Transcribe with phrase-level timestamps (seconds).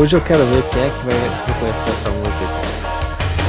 [0.00, 1.14] Hoje eu quero ver quem é que vai
[1.46, 2.32] reconhecer essa música.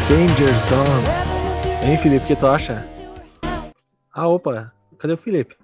[0.09, 1.89] Danger Zone.
[1.89, 2.85] Hein, Felipe, o que tu acha?
[4.13, 5.55] Ah, opa, cadê o Felipe?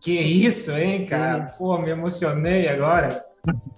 [0.00, 1.46] Que isso, hein, cara?
[1.56, 3.24] Pô, me emocionei agora.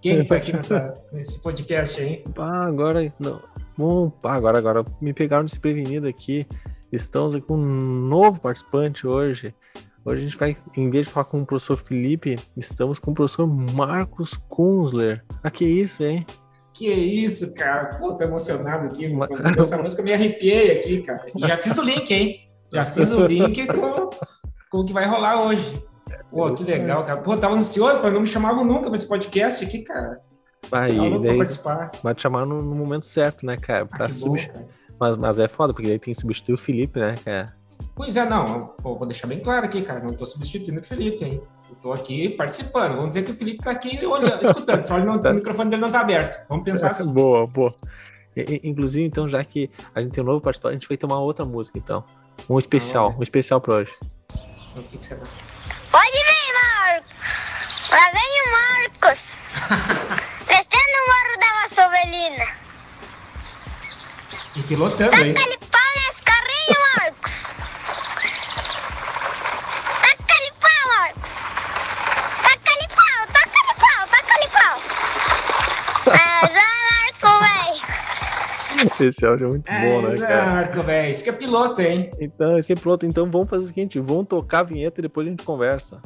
[0.00, 2.25] Quem que foi aqui nessa, nesse podcast aí?
[2.39, 3.43] Ah, agora não.
[3.77, 6.46] Bom, agora, agora me pegaram desprevenido aqui.
[6.91, 9.54] Estamos com um novo participante hoje.
[10.04, 13.14] Hoje a gente vai, em vez de falar com o professor Felipe, estamos com o
[13.14, 15.25] professor Marcos Kunzler.
[15.43, 16.26] Ah, que isso, hein?
[16.75, 17.96] Que isso, cara.
[17.96, 19.07] Pô, tô emocionado aqui.
[19.07, 19.26] Uma...
[19.59, 21.25] Essa música eu me arrepiei aqui, cara.
[21.35, 22.50] E já fiz o link, hein?
[22.71, 24.11] Já fiz o link com,
[24.71, 25.82] com o que vai rolar hoje.
[26.31, 27.23] Pô, que legal, cara.
[27.23, 30.21] Pô, tava ansioso, mas não me chamavam nunca pra esse podcast aqui, cara.
[30.71, 31.90] Aí, tá daí, participar.
[32.03, 33.89] Vai te chamar no, no, momento certo, né, cara?
[33.92, 34.67] Ah, bom, cara.
[35.00, 37.64] Mas, mas é foda, porque daí tem que substituir o Felipe, né, cara?
[37.95, 41.41] Pois é, não, vou deixar bem claro aqui, cara, não estou substituindo o Felipe, hein?
[41.71, 42.97] Eu tô aqui participando.
[42.97, 45.89] Vamos dizer que o Felipe está aqui olhando, escutando, só não, o microfone dele não
[45.89, 46.45] está aberto.
[46.48, 47.13] Vamos pensar assim.
[47.13, 47.75] Boa, boa.
[48.37, 51.21] Inclusive, então, já que a gente tem um novo participante, a gente vai ter uma
[51.21, 52.05] outra música, então.
[52.51, 53.93] Um especial, ah, um especial para hoje.
[54.77, 55.23] O que, que você dá?
[55.93, 57.11] Pode vir, Marcos!
[57.93, 59.37] Lá vem o Marcos!
[60.48, 62.45] Descendo o morro da Vassovelina.
[64.57, 65.35] E pilotando, hein?
[79.03, 80.47] Esse áudio é muito é, bom, né, cara?
[80.47, 81.11] Marco, velho.
[81.11, 82.11] Isso que é piloto, hein?
[82.20, 83.06] Então, isso que é piloto.
[83.06, 86.01] Então vamos fazer o seguinte: vamos tocar a vinheta e depois a gente conversa.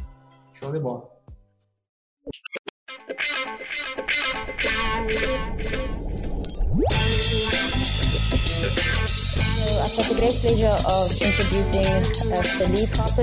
[0.59, 1.05] Show de bola.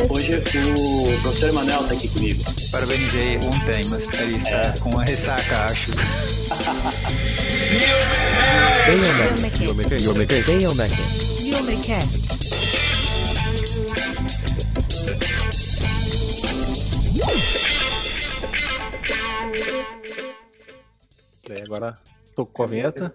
[0.09, 2.43] Hoje o professor Emanuel está aqui comigo.
[2.71, 4.79] Parabenizei ontem, mas ele está é.
[4.79, 5.91] com uma ressaca, acho.
[21.47, 21.95] Bem, agora
[22.35, 23.13] tocou a vinheta.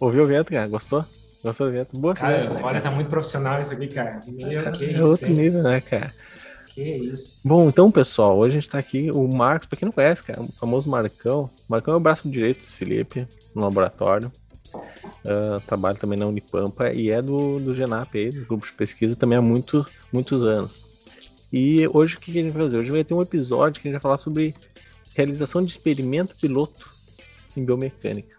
[0.00, 0.68] Ouviu a vinheta, cara?
[0.68, 1.04] Gostou?
[1.44, 1.90] Gostou da vinheta?
[1.96, 4.20] Boa Cara, vinheta, olha, tá muito profissional isso aqui, cara.
[4.26, 6.12] Meu, cara, que é outro nível, né, cara?
[6.78, 7.40] Que isso.
[7.44, 10.40] Bom, então, pessoal, hoje a gente tá aqui, o Marcos, pra quem não conhece, cara,
[10.40, 11.50] o famoso Marcão.
[11.68, 14.30] O Marcão é o braço direito do Felipe, no laboratório.
[14.72, 19.16] Uh, trabalha também na Unipampa e é do, do Genap aí, do grupo de pesquisa,
[19.16, 20.84] também há muito, muitos anos.
[21.52, 22.76] E hoje o que a gente vai fazer?
[22.76, 24.54] Hoje vai ter um episódio que a gente vai falar sobre
[25.16, 26.88] realização de experimento piloto
[27.56, 28.36] em biomecânica.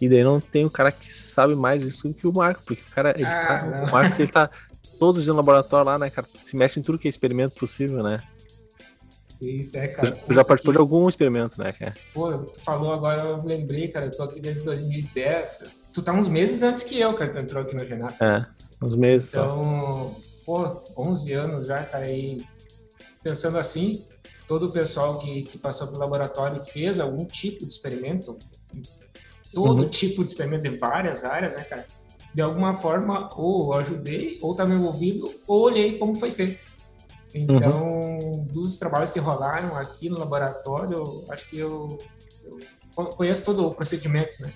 [0.00, 2.94] E daí não tem o cara que sabe mais disso que o Marco, porque o
[2.94, 4.50] cara, ah, tá, o Marco ele tá
[4.98, 6.26] todos no laboratório lá, né, cara?
[6.26, 8.18] Se mexe em tudo que é experimento possível, né?
[9.40, 10.12] Isso é, cara.
[10.12, 11.94] Tu já participou de algum experimento, né, cara?
[12.14, 15.64] Pô, tu falou agora, eu lembrei, cara, eu tô aqui desde 2010.
[15.92, 18.14] Tu tá uns meses antes que eu, cara, que entrou aqui no Genap.
[18.20, 18.40] É,
[18.82, 19.28] uns meses.
[19.30, 20.14] Então,
[20.44, 20.82] só.
[20.94, 22.42] pô, 11 anos já, cara, e
[23.22, 24.02] pensando assim,
[24.46, 28.38] todo o pessoal que, que passou pelo laboratório fez algum tipo de experimento,
[29.52, 29.88] todo uhum.
[29.88, 31.86] tipo de experimento de várias áreas, né, cara?
[32.36, 36.66] De alguma forma, ou ajudei, ou estava envolvido, ou olhei como foi feito.
[37.34, 38.44] Então, uhum.
[38.52, 41.96] dos trabalhos que rolaram aqui no laboratório, acho que eu,
[42.98, 44.52] eu conheço todo o procedimento, né?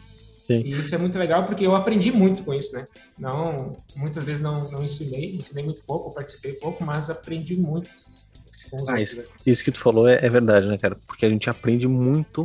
[0.46, 0.60] Sim.
[0.60, 2.86] E isso é muito legal porque eu aprendi muito com isso, né?
[3.18, 7.88] Não, muitas vezes não, não ensinei, ensinei muito pouco, participei pouco, mas aprendi muito.
[8.88, 10.98] Ah, isso, isso, que tu falou é, é, verdade, né, cara?
[11.06, 12.42] Porque a gente aprende muito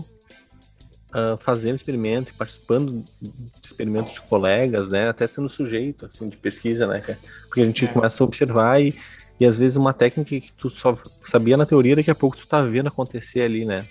[1.15, 3.31] uh, fazendo experimento, participando de
[3.63, 5.07] experimentos de colegas, né?
[5.07, 7.17] Até sendo sujeito, assim, de pesquisa, né, cara?
[7.47, 7.87] Porque a gente é.
[7.87, 8.93] começa a observar e
[9.39, 10.97] e às vezes uma técnica que tu só
[11.29, 13.85] sabia na teoria, daqui a pouco tu tá vendo acontecer ali, né?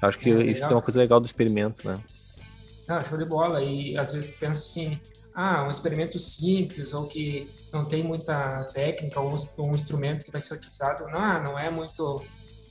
[0.00, 2.00] Acho que é, isso é uma coisa legal do experimento, né?
[2.88, 3.62] Ah, show de bola.
[3.62, 4.98] E às vezes tu pensa assim,
[5.34, 10.40] ah, um experimento simples ou que não tem muita técnica ou um, instrumento que vai
[10.40, 12.24] ser utilizado, não, não é muito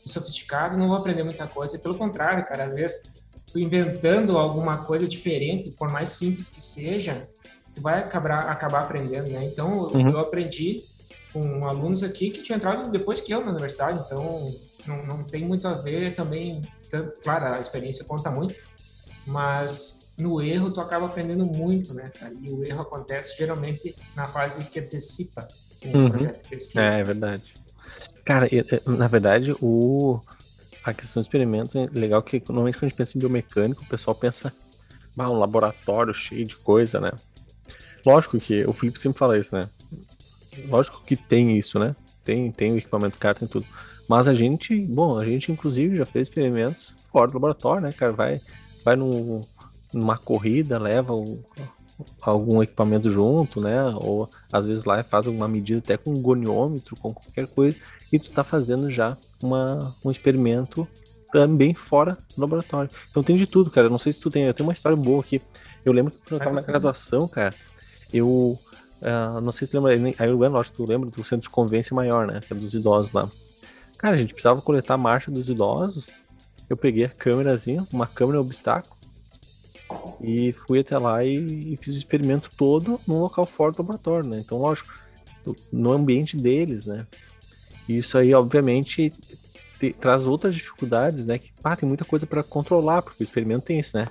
[0.07, 1.75] sofisticado, não vou aprender muita coisa.
[1.75, 3.03] E pelo contrário, cara, às vezes
[3.51, 7.29] tu inventando alguma coisa diferente, por mais simples que seja,
[7.73, 9.45] tu vai acabar, acabar aprendendo, né?
[9.45, 10.09] Então, uhum.
[10.09, 10.77] eu aprendi
[11.31, 14.53] com alunos aqui que tinham entrado depois que eu na universidade, então
[14.85, 18.55] não, não tem muito a ver também, tanto, claro, a experiência conta muito,
[19.25, 22.33] mas no erro tu acaba aprendendo muito, né, cara?
[22.41, 25.47] E o erro acontece geralmente na fase que antecipa
[25.85, 26.09] um uhum.
[26.09, 26.81] projeto de pesquisa.
[26.81, 27.53] É, é verdade.
[28.25, 28.49] Cara,
[28.85, 30.19] na verdade, o
[30.89, 33.87] a questão do experimento é legal que normalmente quando a gente pensa em biomecânico, o
[33.87, 34.53] pessoal pensa,
[35.17, 37.11] ah, um laboratório cheio de coisa, né?
[38.05, 39.67] Lógico que o Felipe sempre fala isso, né?
[40.65, 41.95] lógico que tem isso, né?
[42.23, 43.65] Tem, tem o equipamento caro, tem tudo.
[44.09, 48.13] Mas a gente, bom, a gente inclusive já fez experimentos fora do laboratório, né, cara?
[48.13, 48.39] Vai,
[48.83, 51.41] vai numa corrida leva um-
[52.21, 53.83] algum equipamento junto, né?
[53.95, 57.77] Ou às vezes lá faz alguma medida até com um goniômetro, com qualquer coisa,
[58.11, 60.87] e tu tá fazendo já uma, um experimento
[61.31, 62.89] também fora do laboratório.
[63.09, 63.87] Então tem de tudo, cara.
[63.87, 64.43] Eu não sei se tu tem.
[64.43, 65.41] Eu tenho uma história boa aqui.
[65.83, 67.53] Eu lembro que quando eu tava na graduação, cara,
[68.13, 68.57] eu.
[69.01, 70.13] ah, não sei se tu lembra.
[70.19, 72.39] Aí o lógico, tu lembra do centro de convivência maior, né?
[72.39, 73.29] Que é dos idosos lá.
[73.97, 76.07] Cara, a gente precisava coletar a marcha dos idosos.
[76.69, 78.97] Eu peguei a câmerazinha, uma câmera obstáculo,
[80.21, 84.29] e fui até lá e, e fiz o experimento todo num local fora do laboratório,
[84.29, 84.41] né?
[84.43, 84.93] Então, lógico,
[85.71, 87.07] no ambiente deles, né?
[87.87, 89.11] E Isso aí, obviamente,
[89.79, 91.37] te- traz outras dificuldades, né?
[91.39, 94.07] Que, pá, tem muita coisa para controlar, porque o experimento tem isso, né?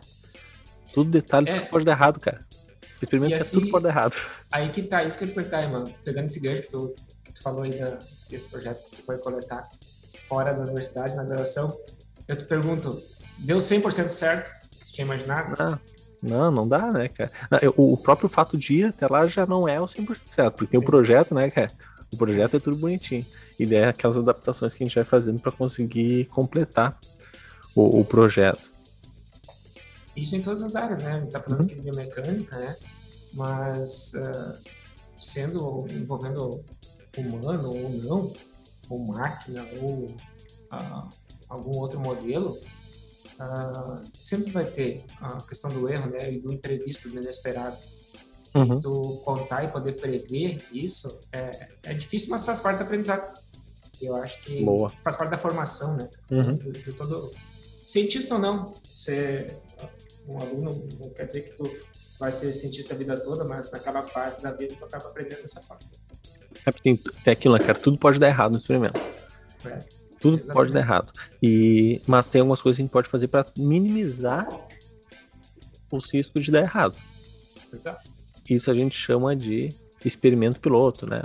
[0.94, 1.58] Tudo detalhe, É.
[1.58, 2.44] tudo pode dar errado, cara.
[3.00, 4.14] O experimento é assim- tudo pode dar errado.
[4.50, 5.92] Aí que tá, isso que eu te perguntar, mano.
[6.04, 6.94] Pegando esse gancho que tu,
[7.24, 7.98] que tu falou aí da,
[8.30, 9.62] desse projeto que tu foi coletar
[10.28, 11.68] fora da universidade, na graduação,
[12.26, 12.98] eu te pergunto,
[13.38, 14.50] deu 100% certo?
[14.70, 15.54] Tu tinha imaginado?
[15.58, 15.78] Ah,
[16.22, 17.30] não, não dá, né, cara?
[17.50, 20.54] Não, eu- O próprio fato de ir até lá já não é o 100% certo,
[20.56, 20.86] porque tem o Sim.
[20.86, 21.70] projeto, né, cara?
[22.10, 23.26] O projeto é tudo bonitinho.
[23.58, 26.98] E daí é aquelas adaptações que a gente vai fazendo para conseguir completar
[27.74, 28.70] o, o projeto.
[30.16, 31.12] Isso em todas as áreas, né?
[31.12, 31.66] A gente tá falando Uhum.
[31.66, 32.76] aqui de biomecânica, né?
[33.34, 34.58] Mas ah,
[35.16, 36.64] sendo envolvendo
[37.16, 38.32] humano ou não,
[38.88, 40.08] ou máquina, ou
[40.70, 41.08] ah,
[41.48, 42.56] algum outro modelo,
[43.38, 46.32] ah, sempre vai ter a questão do erro, né?
[46.32, 47.76] E do imprevisto, do inesperado.
[48.54, 48.80] Uhum.
[48.80, 53.38] tu contar e poder prever isso é, é difícil, mas faz parte do aprendizado.
[54.00, 54.90] Eu acho que Boa.
[55.02, 56.08] faz parte da formação, né?
[56.30, 56.56] Uhum.
[56.56, 57.32] De, de todo
[57.84, 59.56] cientista ou não, ser
[60.28, 61.70] um aluno não quer dizer que tu
[62.18, 65.60] vai ser cientista a vida toda, mas naquela fase da vida tu acaba aprendendo dessa
[65.60, 65.82] forma.
[66.64, 67.78] É porque tem, tem aquilo, né, cara?
[67.78, 68.98] Tudo pode dar errado no experimento.
[69.64, 69.78] É.
[70.18, 70.52] Tudo Exatamente.
[70.52, 71.12] pode dar errado.
[71.42, 74.48] E, mas tem algumas coisas que a gente pode fazer para minimizar
[75.92, 76.96] os riscos de dar errado.
[77.72, 78.10] Exato.
[78.48, 79.68] Isso a gente chama de
[80.04, 81.22] experimento piloto, né?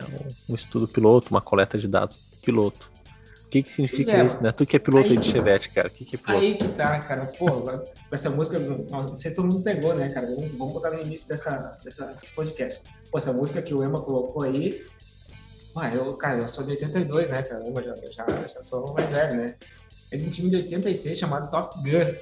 [0.49, 2.91] Um estudo piloto, uma coleta de dados piloto.
[3.45, 4.51] O que, que significa é, isso, né?
[4.53, 5.89] Tu que é piloto aí aí- de Chevette, cara.
[5.89, 6.41] O que, que é piloto?
[6.45, 7.25] Aí que tá, cara.
[7.37, 7.47] Pô,
[8.09, 10.25] essa música, não sei se todo mundo pegou, né, cara?
[10.27, 12.81] Vamos, vamos botar no início dessa, dessa, desse podcast.
[13.11, 14.81] Pô, essa música que o Emma colocou aí.
[15.75, 17.61] Ah, eu, cara, eu sou de 82, né, cara?
[17.65, 19.55] Eu já, eu já, já sou mais velho, né?
[20.13, 22.15] É de um filme de 86 chamado Top Gun.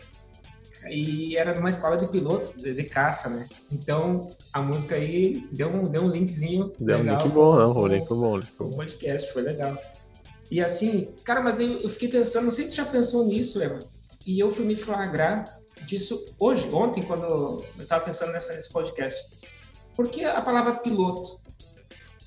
[0.89, 3.45] E era numa escola de pilotos de, de caça, né?
[3.71, 6.71] Então a música aí deu um, deu um linkzinho.
[6.79, 7.73] Deu um legal link bom, não.
[7.73, 8.37] com- O link foi bom.
[8.39, 8.69] o bom.
[8.77, 9.77] podcast, foi legal.
[10.51, 13.61] E assim, cara, mas eu, eu fiquei pensando, não sei se você já pensou nisso,
[13.61, 13.79] Eva,
[14.25, 15.45] e eu fui me flagrar
[15.85, 19.39] disso hoje, ontem, quando eu estava pensando nessa, nesse podcast.
[19.95, 21.39] Por que a palavra piloto?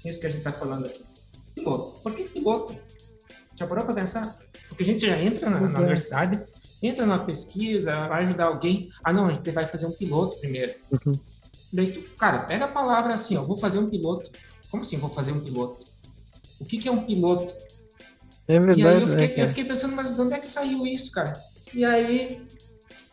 [0.04, 1.02] Isso que a gente está falando aqui.
[1.54, 2.00] Piloto.
[2.02, 2.74] Por que piloto?
[3.58, 4.36] Já parou para pensar?
[4.68, 5.76] Porque a gente já entra na, na Uhum.
[5.78, 6.42] universidade,
[6.82, 8.88] entra numa pesquisa, vai ajudar alguém.
[9.04, 10.72] Ah, não, a gente vai fazer um piloto primeiro.
[11.06, 11.12] Uhum.
[11.72, 14.30] Daí tu, cara, pega a palavra assim, ó, vou fazer um piloto.
[14.70, 15.84] Como assim vou fazer um piloto?
[16.60, 17.54] O que, que é um piloto?
[18.48, 19.48] É E aí verdade, eu né, fiquei, eu cara?
[19.48, 21.32] fiquei pensando, mas de onde é que saiu isso, cara?
[21.74, 22.46] E aí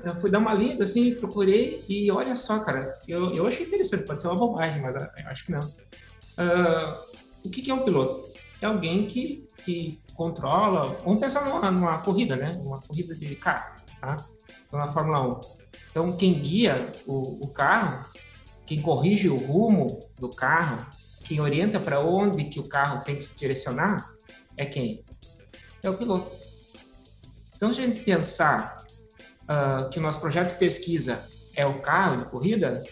[0.03, 4.03] eu fui dar uma lida, assim, procurei, e olha só, cara, eu, eu achei interessante,
[4.05, 5.59] pode ser uma bobagem, mas ah, eu acho que não.
[6.37, 7.01] Ah,
[7.43, 8.29] o que, que é um piloto?
[8.61, 12.51] É alguém que, que controla, vamos pensar numa, numa corrida, né?
[12.63, 14.17] Uma corrida de carro, tá?
[14.67, 15.41] Então, na Fórmula 1.
[15.91, 18.05] Então, quem guia o, o carro,
[18.65, 20.85] quem corrige o rumo do carro,
[21.23, 24.13] quem orienta para onde que o carro tem que se direcionar,
[24.57, 25.03] é quem?
[25.83, 26.37] É o piloto.
[27.55, 28.85] Então, se a gente pensar
[29.47, 31.23] ah, que o nosso projeto de pesquisa
[31.55, 32.83] é o carro de corrida,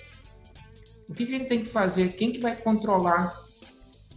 [1.08, 2.10] o que, que a gente tem que fazer?
[2.14, 3.34] Quem que vai controlar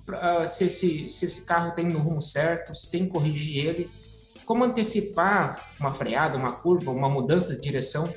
[0.08, 3.90] ah, se, esse, se esse carro tem no rumo certo, se tem que corrigir ele?
[4.44, 8.12] Como antecipar uma freada, uma curva, uma mudança de direção?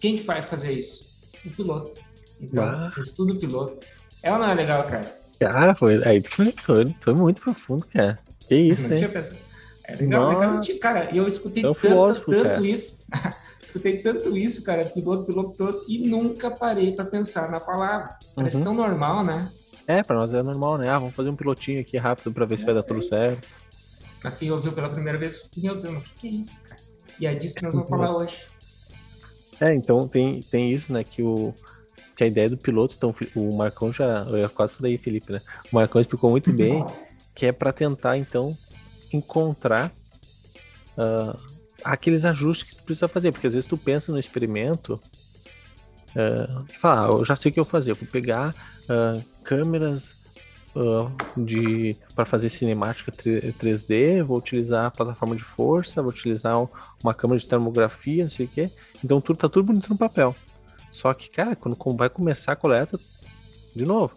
[0.00, 1.04] Quem que vai fazer isso?
[1.44, 1.98] O piloto.
[2.40, 2.86] Então, Ah.
[2.96, 3.80] o estudo piloto.
[4.22, 5.14] É ou não é legal, cara?
[5.38, 8.18] Cara, foi, aí tu foi, foi, foi muito profundo, cara.
[8.48, 8.96] Que isso, não hein?
[8.96, 9.38] tinha pensado.
[9.88, 10.60] É legal, legal.
[10.80, 12.66] Cara, eu escutei É um tanto, filósofo, tanto cara.
[12.66, 12.98] isso.
[13.62, 18.16] escutei tanto isso, cara, piloto, piloto, piloto, e nunca parei pra pensar na palavra.
[18.34, 18.64] Parece Uhum.
[18.64, 19.50] tão normal, né?
[19.86, 20.88] É, pra nós é normal, né?
[20.88, 23.10] Ah, vamos fazer um pilotinho aqui rápido pra ver se vai dar tudo É isso.
[23.10, 23.48] certo.
[24.24, 26.80] Mas quem ouviu pela primeira vez, meu Deus, o que, que é isso, cara?
[27.20, 27.84] E é disso que nós Uhum.
[27.84, 28.36] vamos falar hoje.
[29.60, 31.04] É, então tem, tem isso, né?
[31.04, 31.54] Que, o,
[32.16, 34.22] que a ideia do piloto, então o Marcão já.
[34.24, 35.40] Eu quase falei Felipe, né?
[35.72, 36.84] O Marcão explicou muito bem
[37.36, 38.56] que é pra tentar, então,
[39.12, 39.92] encontrar
[40.96, 41.36] ah,
[41.84, 43.30] aqueles ajustes que tu precisa fazer.
[43.30, 45.00] Porque às vezes tu pensa no experimento
[46.16, 47.90] ah, e fala, ah, eu já sei o que eu vou fazer.
[47.92, 48.54] Eu vou pegar
[48.88, 50.16] ah, câmeras
[51.38, 56.68] de para fazer cinemática 3D, vou utilizar a plataforma de força, vou utilizar um-
[57.02, 58.70] uma câmera de termografia, não sei o quê.
[59.02, 60.34] Então tudo tá tudo bonito no papel.
[60.92, 62.98] Só que, cara, quando vai começar a coleta,
[63.74, 64.12] de novo,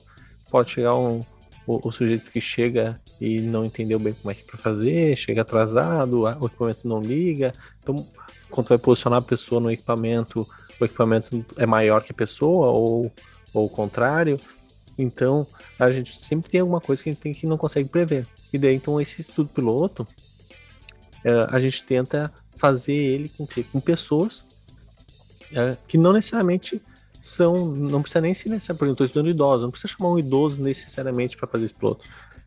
[0.50, 1.22] pode chegar um,
[1.66, 5.42] o, o, sujeito que chega e não entendeu bem como é que é fazer, chega
[5.42, 7.52] atrasado, o equipamento não liga.
[7.82, 7.96] Então,
[8.50, 10.48] quando vai posicionar a pessoa no equipamento,
[10.80, 13.12] o equipamento é maior que a pessoa, ou,
[13.54, 14.40] ou o contrário.
[14.98, 15.46] Então,
[15.78, 18.28] a gente sempre tem alguma coisa que a gente tem que não consegue prever.
[18.54, 20.08] E daí, então, esse estudo piloto,
[21.24, 24.46] é, a gente tenta fazer ele com, com pessoas
[25.54, 26.82] é, que não necessariamente
[27.22, 30.20] são, não precisa nem ser necessário, por exemplo, estou estudando idosos, não precisa chamar um
[30.20, 32.02] idoso necessariamente para fazer esse piloto.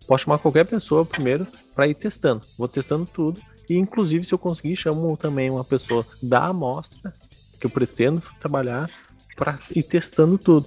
[0.06, 2.42] Pode chamar qualquer pessoa primeiro para ir testando.
[2.58, 7.12] Vou testando tudo e inclusive se eu conseguir chamo também uma pessoa da amostra
[7.58, 8.90] que eu pretendo trabalhar
[9.36, 10.66] para ir testando tudo.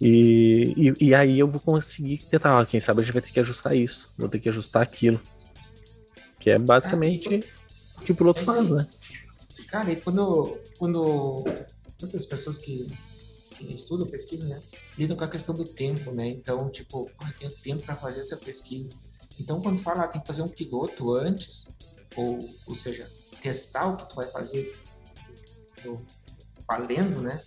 [0.00, 3.40] E, e, e, aí eu vou conseguir tentar, quem sabe a gente vai ter que
[3.40, 5.20] ajustar isso, vou ter que ajustar aquilo.
[6.38, 8.86] Que é basicamente ah, o que o piloto é faz, né?
[9.68, 11.44] Cara, e quando, quando
[12.00, 12.90] muitas pessoas que
[13.68, 14.60] estudam pesquisa, né,
[14.98, 16.26] lidam com a questão do tempo, né?
[16.26, 18.88] Então, tipo, ah, tenho tempo para fazer essa pesquisa.
[19.40, 21.68] Então, quando fala, ah, tem que fazer um piloto antes,
[22.16, 23.08] ou, ou seja,
[23.40, 24.72] testar o que tu vai fazer
[26.68, 27.40] valendo, né?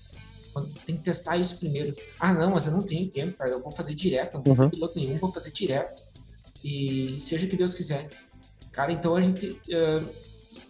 [0.86, 1.96] Tem que testar isso primeiro.
[2.20, 3.52] Ah, não, mas eu não tenho tempo, cara.
[3.52, 4.36] Eu vou fazer direto.
[4.36, 4.70] Não tenho uhum.
[4.70, 6.04] piloto nenhum, vou fazer direto.
[6.64, 8.10] E seja o que Deus quiser.
[8.72, 10.08] Cara, então a gente uh,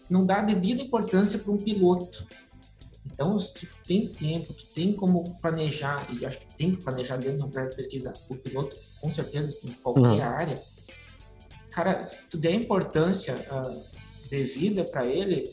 [0.09, 2.25] não dá devida importância para um piloto.
[3.05, 7.17] Então, se tu tem tempo, tu tem como planejar, e acho que tem que planejar
[7.17, 10.21] dentro de um projeto de pesquisa, o piloto, com certeza, em qualquer uhum.
[10.21, 10.61] área,
[11.69, 15.43] cara, se tu der importância uh, devida para ele,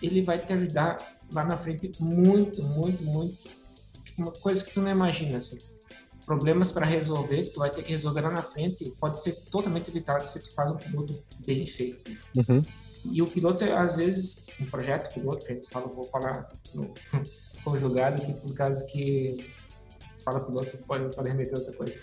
[0.00, 0.98] ele vai te ajudar
[1.32, 3.50] lá na frente muito, muito, muito.
[4.18, 5.58] Uma coisa que tu não imagina, assim.
[6.24, 10.22] Problemas para resolver, tu vai ter que resolver lá na frente, pode ser totalmente evitado
[10.22, 12.04] se tu faz um piloto bem feito.
[12.36, 12.64] Uhum.
[13.04, 16.94] E o piloto, às vezes, um projeto piloto, que a gente fala, vou falar no
[17.64, 19.52] conjugado aqui, por causa que
[20.24, 22.00] fala piloto, pode, pode remeter a outra coisa.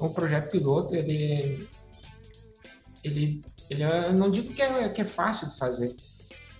[0.00, 1.68] Um projeto piloto, ele,
[3.02, 5.94] ele, ele eu não digo que é, que é fácil de fazer,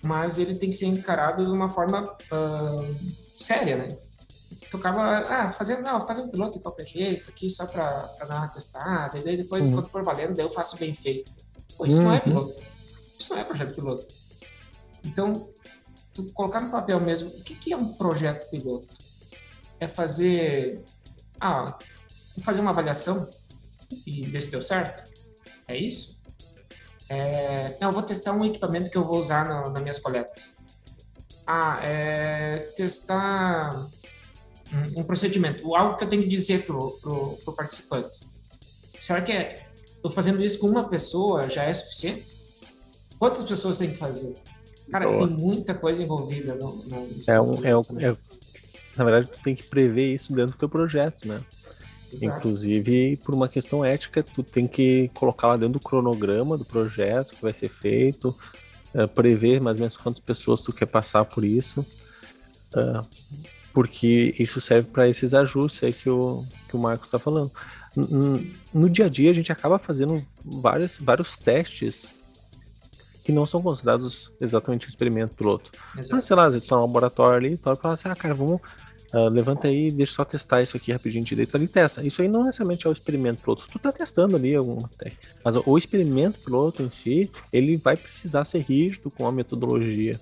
[0.03, 2.95] mas ele tem que ser encarado de uma forma uh,
[3.39, 3.87] séria, né?
[4.69, 8.37] Tu acaba, ah, fazendo, não, fazer um piloto de qualquer jeito, aqui só para dar
[8.37, 9.75] uma testada, e daí depois, uhum.
[9.75, 11.31] quando for valendo, daí eu faço bem feito.
[11.77, 12.03] Pô, isso uhum.
[12.03, 12.23] não é uhum.
[12.23, 12.74] piloto
[13.19, 14.07] isso não é projeto piloto.
[15.03, 15.53] Então,
[16.33, 18.87] colocar no papel mesmo, o que, que é um projeto piloto?
[19.79, 20.83] É fazer,
[21.39, 21.77] ah,
[22.43, 23.29] fazer uma avaliação
[24.05, 25.03] e ver se deu certo?
[25.67, 26.19] É isso?
[27.09, 30.55] É, não, vou testar um equipamento que eu vou usar no, nas minhas coletas.
[31.45, 33.69] Ah, é testar
[34.73, 38.19] um, um, procedimento, algo que eu tenho que dizer pro, pro, pro participante.
[38.99, 39.69] Será que é,
[40.03, 42.34] eu fazendo isso com uma pessoa já é suficiente?
[43.17, 44.33] Quantas pessoas tem que fazer?
[44.91, 45.27] Cara, Boa.
[45.27, 48.15] tem muita coisa envolvida no, no é um, é, um, é,
[48.95, 51.43] Na verdade, tu tem que prever isso dentro do teu projeto, né?
[52.13, 52.37] Exato.
[52.37, 57.35] Inclusive, por uma questão ética, tu tem que colocar lá dentro do cronograma do projeto
[57.35, 58.35] que vai ser feito,
[58.93, 63.05] uh, prever mais ou menos quantas pessoas tu quer passar por isso, uh,
[63.73, 67.51] porque isso serve para esses ajustes aí que o, que o Marcos está falando.
[67.95, 72.14] No, no dia a dia, a gente acaba fazendo vários, vários testes
[73.25, 75.71] que não são considerados exatamente um experimento piloto.
[75.97, 76.15] Exato.
[76.15, 78.61] Mas, sei lá, às vezes estão no laboratório ali, e fala assim, ah, cara, vamos,
[79.15, 82.03] uh, levanta aí, deixa eu só testar isso aqui rapidinho, deita ali testa.
[82.03, 85.27] Isso aí não necessariamente é o experimento piloto, tu tá testando ali alguma técnica.
[85.43, 90.13] Mas o experimento piloto em si, ele vai precisar ser rígido com a metodologia.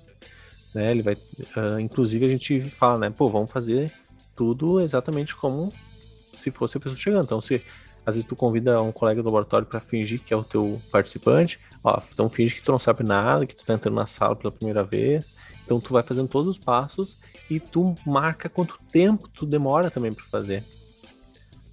[0.74, 0.92] Né?
[0.92, 3.92] Ele vai, uh, inclusive a gente fala, né, pô, vamos fazer
[4.34, 5.74] tudo exatamente como
[6.08, 7.26] se fosse a pessoa chegando.
[7.26, 7.62] Então, se
[8.06, 11.60] às vezes tu convida um colega do laboratório para fingir que é o teu participante,
[11.84, 14.52] Ó, então finge que tu não sabe nada, que tu tá entrando na sala pela
[14.52, 15.38] primeira vez.
[15.66, 20.13] Então tu vai fazendo todos os passos e tu marca quanto tempo tu demora também
[20.13, 20.63] para fazer.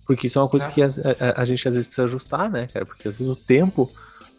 [0.04, 2.66] Porque isso é uma coisa que a, a, a, gente às vezes precisa ajustar, né,
[2.66, 2.84] cara?
[2.84, 3.88] Porque às vezes o tempo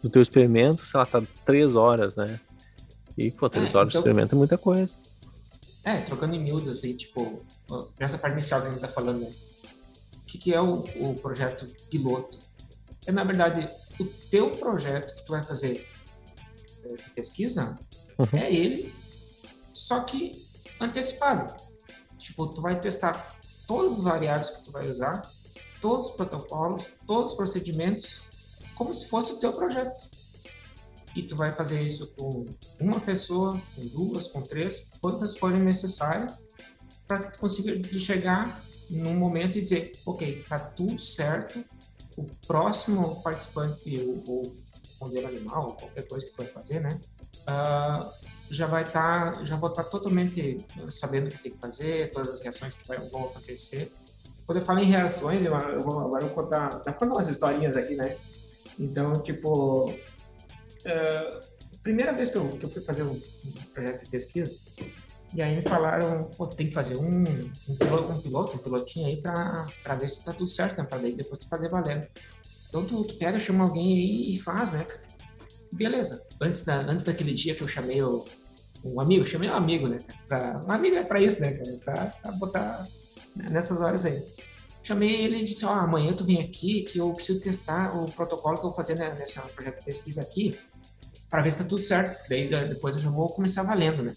[0.02, 2.38] do teu experimento, sei lá, tá três horas, né?
[3.16, 4.02] E, pô, três é, horas então...
[4.02, 4.92] de experimento é muita coisa.
[5.84, 7.42] É, trocando em miúdos, assim, tipo,
[7.98, 9.32] nessa parte inicial que a gente tá falando, né?
[10.18, 12.38] o que, que é o, o projeto piloto?
[13.06, 13.68] É, na verdade,
[13.98, 15.88] o teu projeto que tu vai fazer
[16.84, 17.78] é, de pesquisa
[18.18, 18.38] uhum.
[18.38, 18.94] é ele,
[19.72, 20.32] só que
[20.80, 21.54] antecipado.
[22.18, 25.22] Tipo, tu vai testar todas as variáveis que tu vai usar,
[25.80, 28.22] todos os protocolos, todos os procedimentos,
[28.74, 30.08] como se fosse o teu projeto.
[31.14, 32.46] E tu vai fazer isso com
[32.80, 36.44] uma pessoa, com duas, com três, quantas forem necessárias,
[37.06, 41.62] para que tu consiga chegar num momento e dizer, ok, tá tudo certo,
[42.16, 44.52] o próximo participante, ou,
[45.00, 47.00] modelo animal, qualquer coisa que for fazer, né?
[47.42, 52.28] Uh, já vai estar, já vou estar totalmente sabendo o que tem que fazer, todas
[52.28, 53.90] as reações que vai, vão acontecer.
[54.46, 57.28] Quando eu falo em reações, eu, eu vou, agora eu vou contar, dar contar umas
[57.28, 58.16] historinhas aqui, né?
[58.78, 61.40] Então, tipo, uh,
[61.82, 64.54] primeira vez que eu, que eu fui fazer um, um projeto de pesquisa,
[65.34, 69.06] e aí me falaram, pô, tem que fazer um, um, piloto, um piloto, um pilotinho
[69.06, 70.84] aí para ver se tá tudo certo, né?
[70.84, 72.06] Para daí depois tu fazer valendo.
[72.68, 74.86] Então tu, tu pega, chama alguém aí e faz, né?
[75.72, 76.22] Beleza.
[76.40, 78.24] Antes, da, antes daquele dia que eu chamei o,
[78.84, 79.98] um amigo, chamei um amigo, né?
[80.28, 81.78] Pra, um amigo é para isso, né, cara?
[81.82, 82.86] Pra, pra botar
[83.50, 84.22] nessas horas aí.
[84.82, 88.10] Chamei ele e disse, ó, oh, amanhã tu vem aqui que eu preciso testar o
[88.10, 90.58] protocolo que eu vou fazer né, nesse projeto de pesquisa aqui
[91.30, 92.28] para ver se tá tudo certo.
[92.28, 94.14] Daí depois eu já vou começar valendo, né?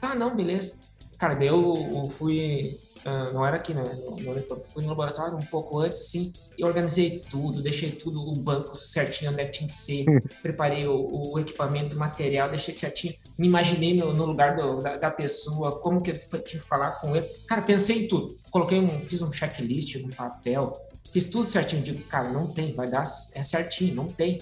[0.00, 0.78] Ah, não, beleza.
[1.18, 2.78] Cara, daí eu, eu fui.
[3.00, 3.82] Uh, não era aqui, né?
[3.82, 8.36] No, no, fui no laboratório um pouco antes, assim, e organizei tudo, deixei tudo, o
[8.36, 10.04] banco certinho onde é tinha que ser,
[10.42, 14.98] preparei o, o, equipamento, o material, deixei certinho, me imaginei no, no lugar do, da,
[14.98, 17.26] da, pessoa, como que eu tinha que falar com ele.
[17.48, 18.36] Cara, pensei em tudo.
[18.50, 20.74] Coloquei um, fiz um checklist, um papel,
[21.10, 21.82] fiz tudo certinho.
[21.82, 23.04] Digo, cara, não tem, vai dar,
[23.34, 24.40] é certinho, não tem.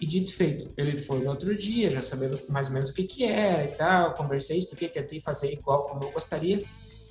[0.00, 3.04] E dito feito, ele foi no outro dia, já sabendo mais ou menos o que
[3.04, 6.62] que era e tal, conversei, expliquei, tentei fazer igual como eu gostaria.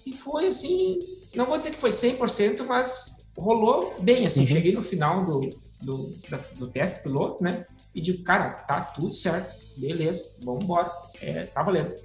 [0.05, 0.99] E foi assim,
[1.33, 4.47] não vou dizer que foi 100%, mas rolou bem, assim, uhum.
[4.47, 5.49] cheguei no final do,
[5.81, 7.65] do, da, do teste piloto, né?
[7.93, 11.95] E digo, cara, tá tudo certo, beleza, vamos embora, é, tá valendo.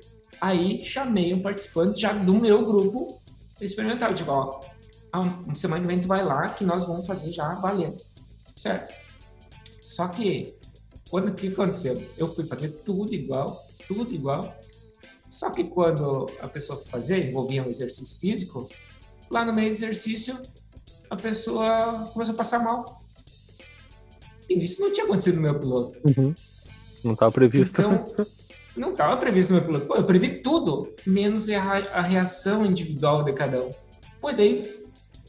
[0.40, 3.20] Aí chamei um participante já do meu grupo
[3.60, 4.60] experimental, digo, ó,
[5.12, 8.02] uma semana que vem tu vai lá que nós vamos fazer já valendo,
[8.56, 8.94] certo?
[9.82, 10.58] Só que
[11.10, 12.00] quando que aconteceu?
[12.16, 14.56] Eu fui fazer tudo igual, tudo igual.
[15.28, 18.68] Só que quando a pessoa fazer, envolvia um exercício físico,
[19.30, 20.36] lá no meio do exercício,
[21.08, 22.96] a pessoa começou a passar mal.
[24.48, 26.00] E isso não tinha acontecido no meu piloto.
[26.04, 26.34] Uhum.
[27.04, 27.80] Não estava previsto.
[27.80, 28.06] Então,
[28.76, 29.86] não estava previsto no meu piloto.
[29.86, 33.70] Pô, eu previ tudo, menos a, reação individual de cada um.
[34.20, 34.62] Pô, daí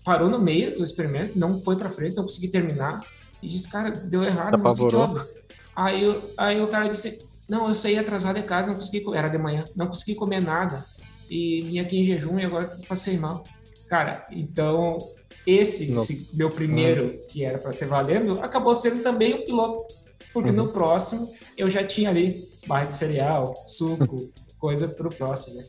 [0.04, 3.02] parou no meio do experimento, não foi para frente, não consegui terminar.
[3.42, 5.41] E disse, cara, deu errado, mas que, que
[5.76, 9.28] Aí, aí o cara disse, não, eu saí atrasado de casa, não consegui comer, era
[9.30, 10.84] de manhã, não consegui comer nada.
[11.30, 13.44] E vim aqui em jejum e agora passei mal.
[13.88, 14.98] Cara, então
[15.46, 17.22] esse meu primeiro, uhum.
[17.28, 19.88] que era para ser valendo, acabou sendo também o piloto.
[20.34, 20.56] Porque uhum.
[20.56, 25.66] no próximo eu já tinha ali barra de cereal, suco, coisa para o próximo, né?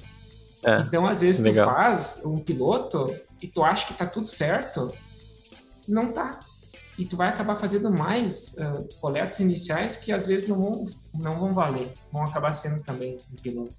[0.65, 1.69] É, então, às vezes, legal.
[1.69, 3.13] tu faz um piloto
[3.43, 4.93] e tu acha que tá tudo certo,
[5.89, 6.39] não tá
[7.03, 10.87] e tu vai acabar fazendo mais uh, coletas iniciais que às vezes não vão,
[11.19, 13.73] não vão valer, vão acabar sendo também um piloto.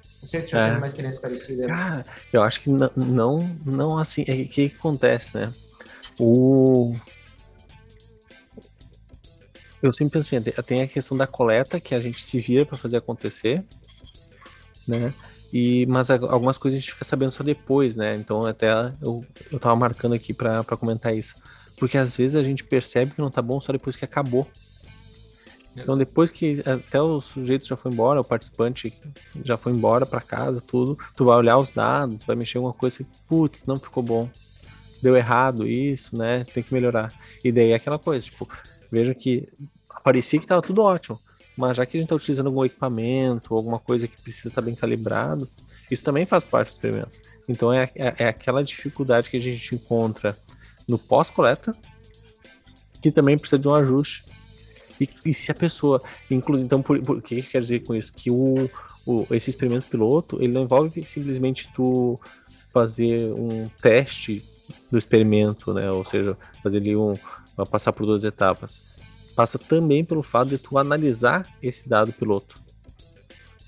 [0.00, 0.40] Você é.
[0.40, 1.66] tem uma experiência parecida.
[1.66, 5.52] Cara, eu acho que não, não, não assim, é o que, que acontece, né?
[6.18, 6.96] O...
[9.82, 12.96] Eu sempre pensei, tem a questão da coleta que a gente se vira para fazer
[12.96, 13.62] acontecer,
[14.88, 15.12] né?
[15.52, 18.16] E, mas algumas coisas a gente fica sabendo só depois, né?
[18.16, 18.72] Então até
[19.02, 19.22] eu,
[19.52, 21.34] eu tava marcando aqui para comentar isso
[21.78, 24.46] porque às vezes a gente percebe que não tá bom só depois que acabou.
[25.76, 28.92] Então depois que até o sujeito já foi embora, o participante
[29.42, 32.74] já foi embora para casa, tudo, tu vai olhar os dados, vai mexer em alguma
[32.74, 34.28] coisa e, putz, não ficou bom.
[35.02, 36.44] Deu errado isso, né?
[36.44, 37.12] Tem que melhorar.
[37.44, 38.48] E daí é aquela coisa, tipo,
[38.90, 39.48] veja que
[40.04, 41.18] parecia que tava tudo ótimo,
[41.56, 44.64] mas já que a gente tá utilizando algum equipamento, alguma coisa que precisa estar tá
[44.64, 45.48] bem calibrado,
[45.90, 47.10] isso também faz parte do experimento.
[47.48, 50.36] Então é, é, é aquela dificuldade que a gente encontra
[50.88, 51.72] no pós-coleta,
[53.02, 54.24] que também precisa de um ajuste.
[55.00, 57.94] E, e se a pessoa, inclusive, então, por, por, o que, que quer dizer com
[57.94, 58.12] isso?
[58.12, 58.70] Que o,
[59.06, 62.18] o, esse experimento piloto, ele não envolve simplesmente tu
[62.72, 64.44] fazer um teste
[64.90, 65.90] do experimento, né?
[65.90, 67.12] Ou seja, fazer ali um,
[67.70, 69.00] passar por duas etapas.
[69.34, 72.56] Passa também pelo fato de tu analisar esse dado piloto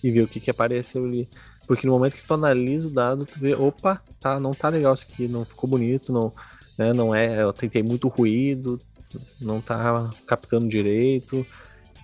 [0.02, 1.28] e ver o que, que apareceu ali.
[1.66, 4.94] Porque no momento que tu analisa o dado, tu vê, opa, tá, não tá legal
[4.94, 6.32] isso aqui, não ficou bonito, não,
[6.78, 6.92] né?
[6.92, 8.80] Não é, eu tentei muito ruído,
[9.40, 11.46] não tá captando direito.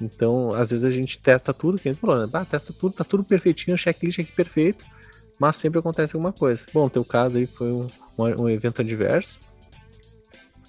[0.00, 2.30] Então, às vezes a gente testa tudo, que a gente falou, né?
[2.32, 4.84] Ah, testa tudo, tá tudo perfeitinho, checklist aqui perfeito,
[5.38, 6.64] mas sempre acontece alguma coisa.
[6.72, 9.38] Bom, teu caso aí foi um, um, um evento adverso.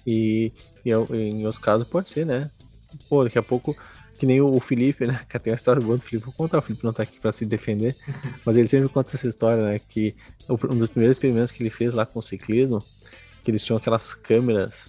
[0.06, 0.52] E,
[0.84, 2.48] e, em outros casos pode ser, né?
[3.08, 3.76] Pô, daqui a pouco,
[4.18, 5.20] que nem o, Felipe, né?
[5.28, 6.26] Que tem a história boa do Felipe.
[6.26, 7.96] Vou contar, o Felipe não tá aqui pra se defender,
[8.44, 9.78] mas ele sempre conta essa história, né?
[9.78, 10.14] Que
[10.48, 12.78] um dos primeiros experimentos que ele fez lá com o ciclismo
[13.44, 14.88] que eles tinham aquelas câmeras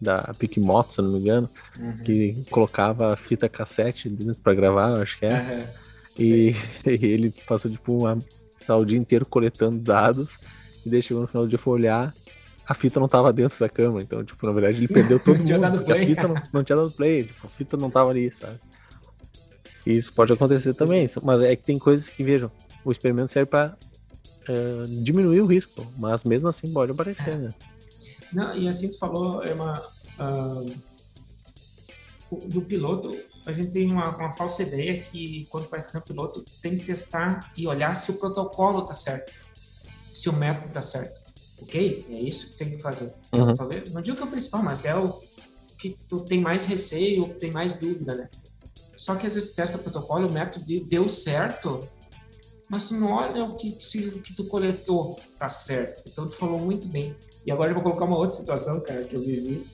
[0.00, 1.96] da Moto, se não me engano, uhum.
[1.98, 5.40] que colocava fita cassete dentro pra gravar, acho que é.
[5.40, 5.64] Uhum.
[6.18, 8.18] E, e, ele passou tipo uma,
[8.64, 10.38] tá, o dia inteiro coletando dados
[10.86, 12.12] e daí chegou no final do dia foi olhar,
[12.66, 15.92] a fita não tava dentro da câmera, então, tipo, na verdade ele perdeu todo mundo,
[15.92, 18.58] a fita não, não tinha dado play, tipo, a fita não tava ali, sabe?
[19.86, 22.50] Isso pode acontecer também, mas é que tem coisas que, vejam,
[22.84, 23.76] o experimento serve para
[25.02, 27.50] diminuir o risco, mas mesmo assim pode aparecer, né?
[28.32, 30.72] Não, e assim tu falou, é uma, uh,
[32.46, 36.44] do piloto, a gente tem uma, uma, falsa ideia que quando vai fazer um piloto
[36.60, 39.32] tem que testar e olhar se o protocolo tá certo,
[40.12, 41.20] se o método tá certo,
[41.62, 42.06] ok?
[42.10, 43.12] É isso que tem que fazer.
[43.32, 43.54] Uhum.
[43.54, 45.18] Talvez, não digo que é o principal, mas é o
[45.78, 48.28] que tu tem mais receio, tem mais dúvida, né?
[48.96, 51.80] Só que às vezes tu testa o protocolo, o método deu certo,
[52.68, 56.02] mas tu não olha o que, se, o que tu coletou tá certo.
[56.06, 57.16] Então tu falou muito bem.
[57.46, 59.66] E agora eu vou colocar uma outra situação, cara, que eu vivi,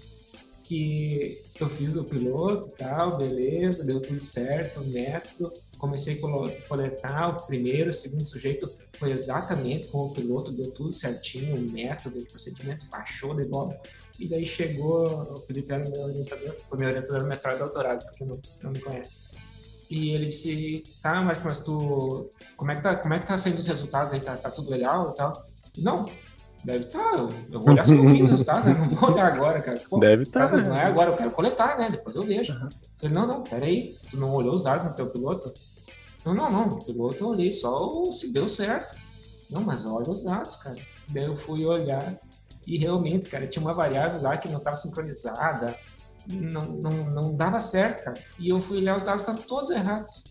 [0.65, 7.29] que eu fiz o piloto tal, beleza, deu tudo certo, o método, comecei a coletar
[7.29, 12.19] o primeiro, o segundo sujeito foi exatamente como o piloto, deu tudo certinho, o método,
[12.19, 13.79] o procedimento, fachou de bola.
[14.19, 18.05] E daí chegou, o Felipe era meu orientador, foi meu orientador no mestrado e doutorado,
[18.07, 19.35] porque não, não me conhece.
[19.91, 23.59] E ele disse, tá, mas tu, como é que tá, como é que tá saindo
[23.59, 25.45] os resultados aí, tá, tá tudo legal e tal?
[25.79, 26.07] Não,
[26.65, 28.75] deve estar, tá, eu, vou olhar só no fim dos resultados, né?
[28.75, 29.81] não vou olhar agora, cara.
[29.89, 30.49] Pô, deve estar.
[30.49, 32.53] Tá, não é agora, eu quero coletar, né, depois eu vejo.
[32.53, 32.69] Uhum.
[33.03, 35.53] Ele, não, não, peraí, tu não olhou os dados no teu piloto?
[36.25, 38.97] Não, não, não, o piloto eu olhei só se deu certo.
[39.51, 40.77] Não, mas olha os dados, cara.
[41.11, 42.19] Daí eu fui olhar
[42.67, 45.77] e realmente, cara, tinha uma variável lá que não estava sincronizada,
[46.27, 48.19] não, não, não dava certo, cara.
[48.39, 50.25] E eu fui olhar os dados, estavam todos errados.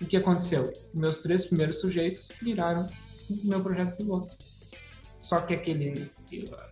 [0.00, 0.70] O que aconteceu?
[0.92, 2.86] Meus três primeiros sujeitos viraram
[3.30, 4.36] o meu projeto piloto.
[5.18, 6.10] Só que aquele,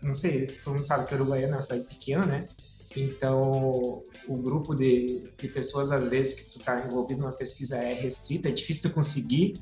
[0.00, 2.48] não sei, todo mundo sabe que Uruguaiana é uma cidade pequena, né?
[2.96, 7.92] Então, o grupo de, de pessoas, às vezes, que tu está envolvido numa pesquisa é
[7.92, 9.54] restrito, é difícil tu conseguir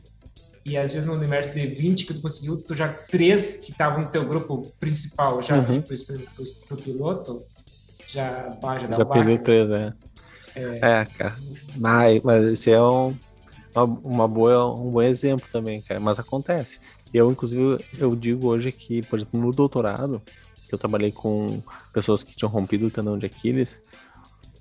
[0.65, 4.03] e às vezes no universo de 20 que tu conseguiu, tu já três que estavam
[4.03, 5.83] no teu grupo principal já uhum.
[5.83, 7.45] pro, pro, pro, piloto,
[8.09, 9.93] já, pá, já dá já perdeu três, né?
[10.57, 11.01] É.
[11.01, 11.37] é, cara.
[11.77, 13.15] Mas, mas esse é um,
[13.75, 16.01] uma, uma, boa, um bom exemplo também, cara.
[16.01, 16.79] Mas acontece.
[17.15, 20.21] Eu, inclusive, eu digo hoje que, por exemplo, no doutorado,
[20.69, 23.81] que eu trabalhei com pessoas que tinham rompido o tendão de Aquiles,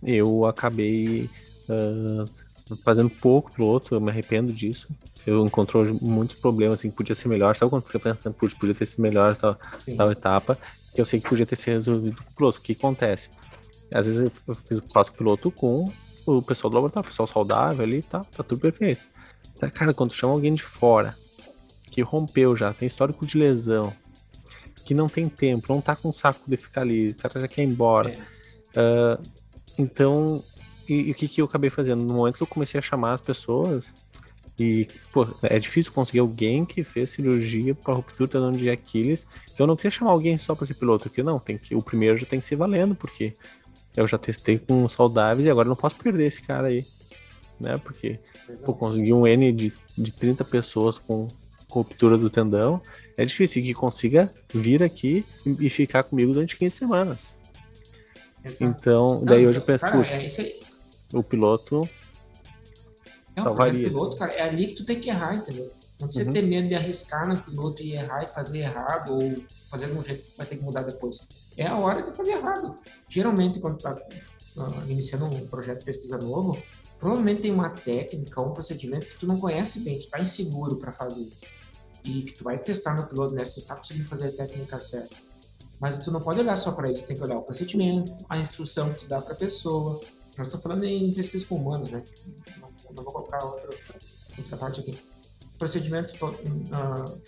[0.03, 1.27] eu acabei
[1.67, 4.87] uh, fazendo pouco pro outro, eu me arrependo disso.
[5.25, 7.57] Eu encontrou muitos problemas, assim, que podia ser melhor.
[7.57, 9.57] Sabe quando fica pensando, putz, podia ter sido melhor tal,
[9.97, 10.55] tal etapa,
[10.93, 12.59] que eu sei que podia ter sido resolvido com o piloto.
[12.59, 13.29] O que acontece?
[13.91, 15.91] Às vezes eu fiz o passo piloto com
[16.27, 19.01] o pessoal do laboratório, o pessoal saudável ali, tá, tá tudo perfeito.
[19.73, 21.15] Cara, quando chama alguém de fora,
[21.93, 23.93] que rompeu já, tem histórico de lesão,
[24.84, 27.62] que não tem tempo, não tá com saco de ficar ali, o cara já quer
[27.62, 28.10] ir embora.
[28.10, 28.82] É.
[28.82, 29.23] Uh,
[29.77, 30.43] então,
[30.89, 32.03] e, e, o que, que eu acabei fazendo?
[32.03, 33.93] No momento que eu comecei a chamar as pessoas,
[34.60, 39.25] e, pô, é difícil conseguir alguém que fez cirurgia para ruptura do tendão de Aquiles.
[39.51, 41.82] Então eu não queria chamar alguém só para ser piloto, porque não, tem que, o
[41.82, 43.34] primeiro já tem que ser valendo, porque
[43.95, 46.84] eu já testei com saudáveis e agora não posso perder esse cara aí.
[47.60, 47.77] Né?
[47.77, 48.19] Porque
[48.65, 51.27] pô, conseguir um N de, de 30 pessoas com
[51.73, 52.81] ruptura do tendão
[53.17, 57.33] é difícil que consiga vir aqui e, ficar comigo durante 15 semanas.
[58.43, 58.63] Exato.
[58.63, 61.88] Então, daí não, hoje eu penso, cara, é o piloto
[63.36, 65.71] é, o projeto piloto, cara, é ali que tu tem que errar, entendeu?
[65.99, 66.33] Não precisa uhum.
[66.33, 70.03] ter medo de arriscar no piloto e errar e fazer errado ou fazer de um
[70.03, 71.19] jeito que vai ter que mudar depois.
[71.57, 72.75] É a hora de fazer errado.
[73.09, 76.62] Geralmente, quando tá uh, iniciando um projeto de pesquisa novo,
[76.99, 80.91] provavelmente tem uma técnica, um procedimento que tu não conhece bem, que tá inseguro para
[80.91, 81.27] fazer.
[82.03, 83.45] E que tu vai testar no piloto, né?
[83.45, 85.15] Se tu tá conseguindo fazer a técnica certa.
[85.79, 88.93] Mas tu não pode olhar só para isso, tem que olhar o procedimento, a instrução
[88.93, 89.99] que tu dá para a pessoa.
[90.37, 92.03] Nós estamos falando em pesquisa com humanos, né?
[92.95, 93.69] não vou colocar outra,
[94.37, 94.97] outra parte aqui.
[95.53, 96.33] O procedimento que uh,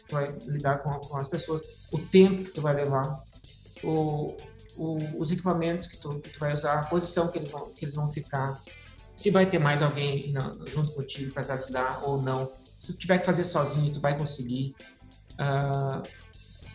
[0.08, 3.24] tu vai lidar com, com, as pessoas, o tempo que tu vai levar,
[3.84, 4.36] o,
[4.78, 7.86] o, os equipamentos que tu, que tu vai usar, a posição que eles vão, que
[7.86, 8.60] eles vão ficar,
[9.16, 10.34] se vai ter mais alguém
[10.66, 12.52] junto contigo para te ajudar ou não.
[12.78, 14.76] Se tu tiver que fazer sozinho, tu vai conseguir.
[15.34, 16.02] Uh,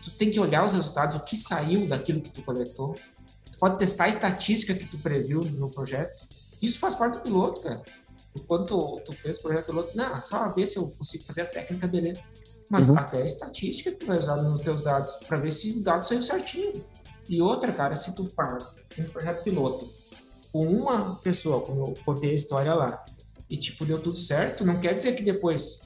[0.03, 2.95] tu tem que olhar os resultados, o que saiu daquilo que tu coletou.
[3.51, 6.27] Tu pode testar a estatística que tu previu no projeto.
[6.61, 7.81] Isso faz parte do piloto, cara.
[8.35, 11.87] Enquanto tu fez o projeto piloto, não, só ver se eu consigo fazer a técnica,
[11.87, 12.23] beleza.
[12.69, 12.97] Mas uhum.
[12.97, 16.03] até a estatística que tu vai usar nos teus dados para ver se o dado
[16.03, 16.73] saiu certinho.
[17.27, 19.89] E outra, cara, se tu faz um projeto piloto
[20.51, 23.05] com uma pessoa, como eu contei a história lá,
[23.49, 25.81] e tipo, deu tudo certo, não quer dizer que depois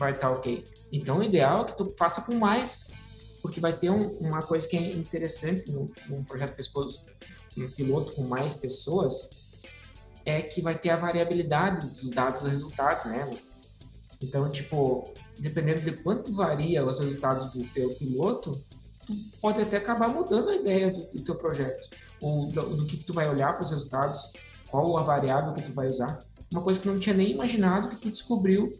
[0.00, 0.64] vai estar tá ok.
[0.90, 2.86] Então, o ideal é que tu faça com mais,
[3.42, 7.04] porque vai ter um, uma coisa que é interessante no, num projeto pescoço,
[7.58, 9.28] um piloto com mais pessoas,
[10.24, 13.38] é que vai ter a variabilidade dos dados dos resultados, né?
[14.22, 18.52] Então, tipo, dependendo de quanto varia os resultados do teu piloto,
[19.06, 21.88] tu pode até acabar mudando a ideia do, do teu projeto,
[22.22, 24.32] ou do, do, que tu vai olhar para os resultados,
[24.70, 26.20] qual a variável que tu vai usar.
[26.52, 28.72] uma coisa que não tinha nem imaginado que tu descobriu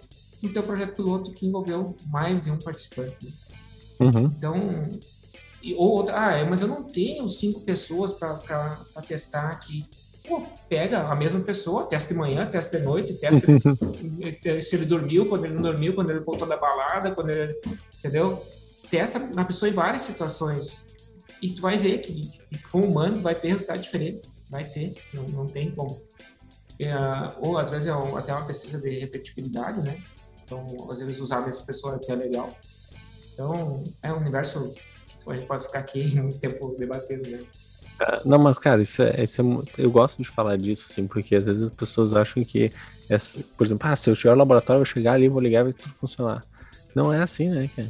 [0.42, 3.26] no teu projeto piloto que envolveu mais de um participante.
[3.98, 4.24] Uhum.
[4.36, 4.58] Então,
[5.62, 9.84] e, ou outra, ah, é, mas eu não tenho cinco pessoas para testar aqui.
[10.26, 13.46] Pô, pega a mesma pessoa, testa de manhã, testa de noite, testa
[14.62, 17.54] se ele dormiu, quando ele não dormiu, quando ele voltou da balada, quando ele,
[17.98, 18.40] entendeu?
[18.90, 20.86] Testa na pessoa em várias situações.
[21.42, 22.28] E tu vai ver que
[22.70, 24.20] com humanos vai ter resultado diferente.
[24.50, 26.00] Vai ter, não, não tem como.
[26.78, 26.94] É,
[27.40, 30.02] ou às vezes é um- até uma pesquisa de repetibilidade, né?
[30.50, 32.52] Então, às vezes usar a mesma pessoa é até legal.
[33.32, 34.74] Então, é um universo
[35.24, 37.44] que a gente pode ficar aqui muito tempo debatendo, né?
[38.00, 41.36] Ah, Não, mas cara, isso é, isso é eu gosto de falar disso, assim, porque
[41.36, 42.72] às vezes as pessoas acham que,
[43.08, 45.60] essa, por exemplo, ah, se eu tiver o laboratório, eu vou chegar ali, vou ligar
[45.60, 46.42] e vai tudo funcionar.
[46.94, 47.88] Não é assim, né, cara?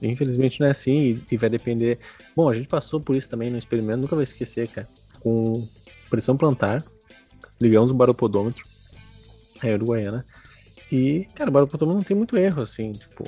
[0.00, 1.98] Infelizmente não é assim e, e vai depender.
[2.34, 4.88] Bom, a gente passou por isso também no experimento, nunca vai esquecer, cara.
[5.20, 5.68] Com
[6.08, 6.82] pressão plantar,
[7.60, 8.62] ligamos o baropodômetro,
[9.62, 10.24] aí Uruguaiana,
[10.90, 13.24] e, cara, o baropodômetro não tem muito erro, assim, tipo,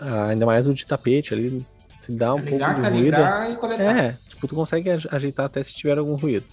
[0.00, 1.64] ah, ainda mais o de tapete ali,
[2.02, 3.06] se dá um pouco Ligar, de ruído.
[3.06, 3.80] e.
[3.82, 6.44] É, tipo, tu consegue aj- ajeitar até se tiver algum ruído.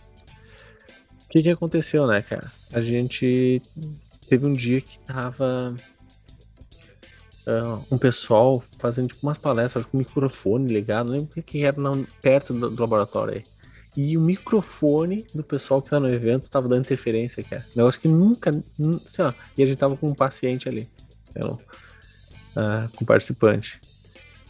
[1.25, 2.45] O que que aconteceu, né, cara?
[2.73, 3.61] A gente
[4.29, 5.75] teve um dia que tava
[7.47, 11.41] ah, um pessoal fazendo tipo umas palestras com o microfone ligado, não lembro o que
[11.41, 13.43] que era não, perto do, do laboratório aí.
[13.97, 17.65] E o microfone do pessoal que tá no evento tava dando interferência, cara.
[17.75, 20.87] Negócio que nunca, nu- sei lá, e a gente tava com um paciente ali?
[22.55, 23.81] Ah, com um participante.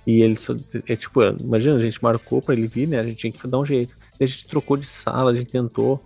[0.06, 0.54] E ele só,
[0.88, 3.00] é tipo, imagina, a gente marcou pra ele vir, né?
[3.00, 3.96] A gente tinha que dar um jeito.
[4.20, 6.04] E a gente trocou de sala, a gente tentou.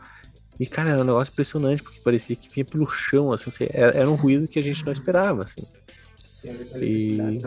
[0.60, 4.10] E, cara, era um negócio impressionante, porque parecia que vinha pelo chão, assim, era, era
[4.10, 5.64] um ruído que a gente não esperava, assim.
[7.18, 7.40] Né?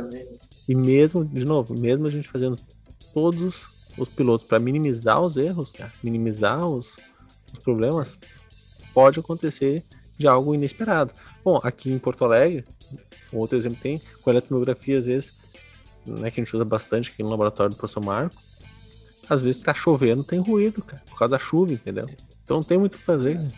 [0.68, 2.56] E mesmo, de novo, mesmo a gente fazendo
[3.12, 6.96] todos os pilotos para minimizar os erros, cara, minimizar os,
[7.52, 8.18] os problemas,
[8.92, 9.84] pode acontecer
[10.18, 11.12] de algo inesperado.
[11.44, 12.64] Bom, aqui em Porto Alegre,
[13.32, 15.42] outro exemplo tem, com eletromiografia, às vezes,
[16.06, 18.36] né, que a gente usa bastante aqui no laboratório do professor Marco,
[19.28, 22.08] às vezes tá chovendo, tem ruído, cara, por causa da chuva, entendeu?
[22.44, 23.38] Então não tem muito o que fazer.
[23.38, 23.52] né?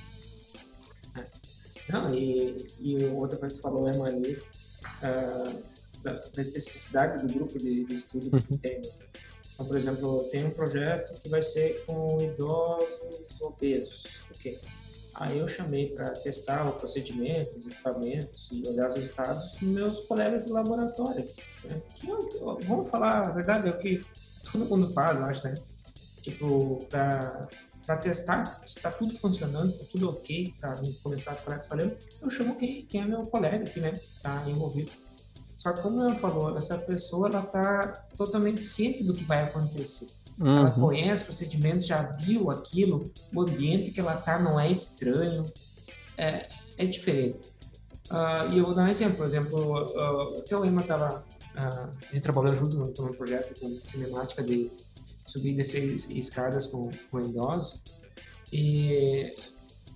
[1.89, 4.41] Não, e, e outra coisa que você falou, Emma, ali,
[5.03, 5.53] ah,
[6.03, 8.81] da, da especificidade do grupo de, de estudo que tem.
[9.57, 14.05] Então, por exemplo, tem um projeto que vai ser com idosos obesos.
[14.35, 14.59] Ok.
[15.15, 20.01] Aí eu chamei para testar o procedimento, os equipamentos e olhar os resultados dos meus
[20.01, 21.25] colegas de laboratório.
[21.65, 21.83] Né?
[21.95, 22.07] Que
[22.67, 24.05] vamos falar a verdade, é o que
[24.53, 25.55] todo mundo faz, eu acho, né?
[26.21, 31.67] Tipo, para testar se está tudo funcionando, se está tudo ok, para começar as coletas
[31.67, 33.95] falando, eu chamo quem, quem é meu colega aqui, né?
[34.23, 34.91] Tá envolvido.
[35.67, 40.07] Só que como ela falou, essa pessoa ela tá totalmente ciente do que vai acontecer.
[40.41, 40.81] Ela Uhum.
[40.81, 45.45] conhece os procedimentos, já viu aquilo, o ambiente que ela tá não é estranho,
[46.17, 46.49] é,
[46.79, 47.49] é diferente.
[48.11, 51.25] Ah, e eu vou dar um exemplo, por exemplo, ah, até o Emma tava,
[51.57, 54.71] ah, a gente trabalhou junto no, projeto com cinemática de
[55.27, 57.83] subir e descer es- escadas com, com idosos,
[58.53, 59.33] e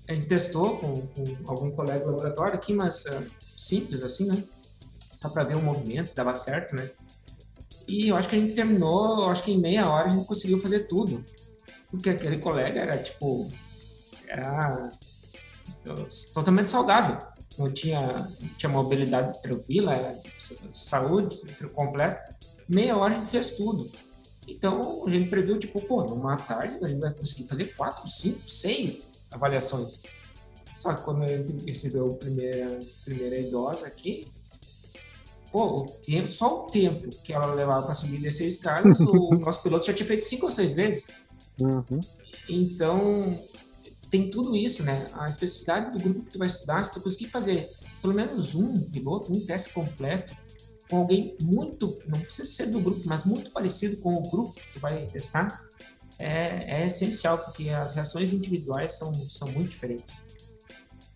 [0.08, 4.42] a gente testou com, com algum colega do laboratório aqui, mas ah, simples assim, né?
[5.20, 6.90] Só para ver o movimento, se dava certo, né?
[7.86, 10.58] E eu acho que a gente terminou, acho que em meia hora a gente conseguiu
[10.62, 11.22] fazer tudo.
[11.90, 13.52] Porque aquele colega era tipo.
[14.26, 14.90] Era
[16.32, 17.18] totalmente saudável.
[17.58, 18.08] Não tinha,
[18.56, 19.92] tinha mobilidade tranquila,
[20.72, 21.36] saúde
[21.74, 22.34] completa.
[22.66, 23.90] Meia hora a gente fez tudo.
[24.48, 28.48] Então a gente previu, tipo, pô, numa tarde a gente vai conseguir fazer quatro, cinco,
[28.48, 30.00] seis avaliações.
[30.72, 34.26] Só que quando a gente recebeu a primeira, primeira idosa aqui,
[35.50, 39.30] pô, o tempo, só o tempo que ela levava para subir e descer escadas, o
[39.36, 41.08] nosso piloto já tinha feito cinco ou seis vezes.
[41.60, 42.00] Uhum.
[42.48, 43.38] Então,
[44.10, 45.06] tem tudo isso, né?
[45.14, 47.68] A especificidade do grupo que tu vai estudar, se tu conseguir fazer
[48.00, 50.34] pelo menos um piloto, um teste completo,
[50.88, 54.72] com alguém muito, não precisa ser do grupo, mas muito parecido com o grupo que
[54.72, 55.64] tu vai testar,
[56.18, 60.22] é, é essencial, porque as reações individuais são, são muito diferentes.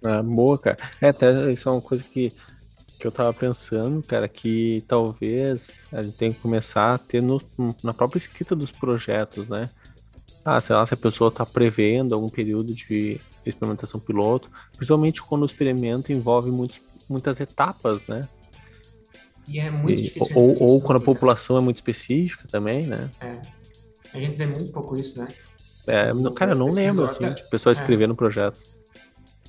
[0.04, 0.76] Ah, boa, cara.
[1.00, 2.30] É, até isso é uma coisa que,
[3.04, 7.38] que eu tava pensando, cara, que talvez a gente tenha que começar a ter no,
[7.82, 9.66] na própria escrita dos projetos, né?
[10.42, 15.42] Ah, sei lá, se a pessoa tá prevendo algum período de experimentação piloto, principalmente quando
[15.42, 18.26] o experimento envolve muitos, muitas etapas, né?
[19.46, 20.34] E é muito E- difícil.
[20.34, 23.10] ou, ou quando a população é muito específica também, né?
[23.20, 23.32] É.
[24.14, 25.28] A gente vê muito pouco isso, né?
[25.86, 27.74] É, não- cara, eu não lembro, assim, de pessoa é.
[27.74, 28.62] escrevendo projeto.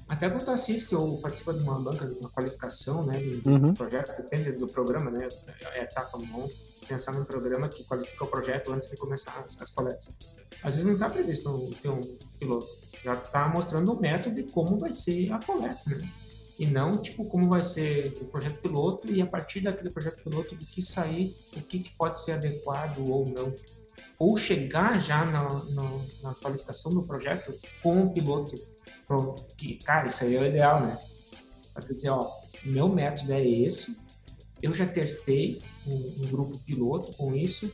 [0.08, 3.74] Até quando tu assiste ou participa de uma banca, de uma qualificação, né, do, Uhum.
[3.74, 5.28] projeto, depende do programa, né,
[5.74, 6.50] é etapa 1,
[6.88, 10.14] pensar num programa que qualifica o projeto antes de começar as, as coletas.
[10.62, 12.02] Às vezes não está previsto um, ter um
[12.38, 12.68] piloto,
[13.04, 16.08] já está mostrando o método de como vai ser a coleta, né?
[16.58, 20.56] E não, tipo, como vai ser o projeto piloto e a partir daquele projeto piloto
[20.56, 23.54] do que sair, o que, que pode ser adequado ou não.
[24.18, 28.56] Ou chegar já na, na, na qualificação do projeto com o piloto.
[29.58, 30.98] Que, cara, isso aí é o ideal, né?
[31.74, 32.26] Para dizer, ó,
[32.64, 34.00] meu método é esse,
[34.62, 37.72] eu já testei um, um, grupo piloto com isso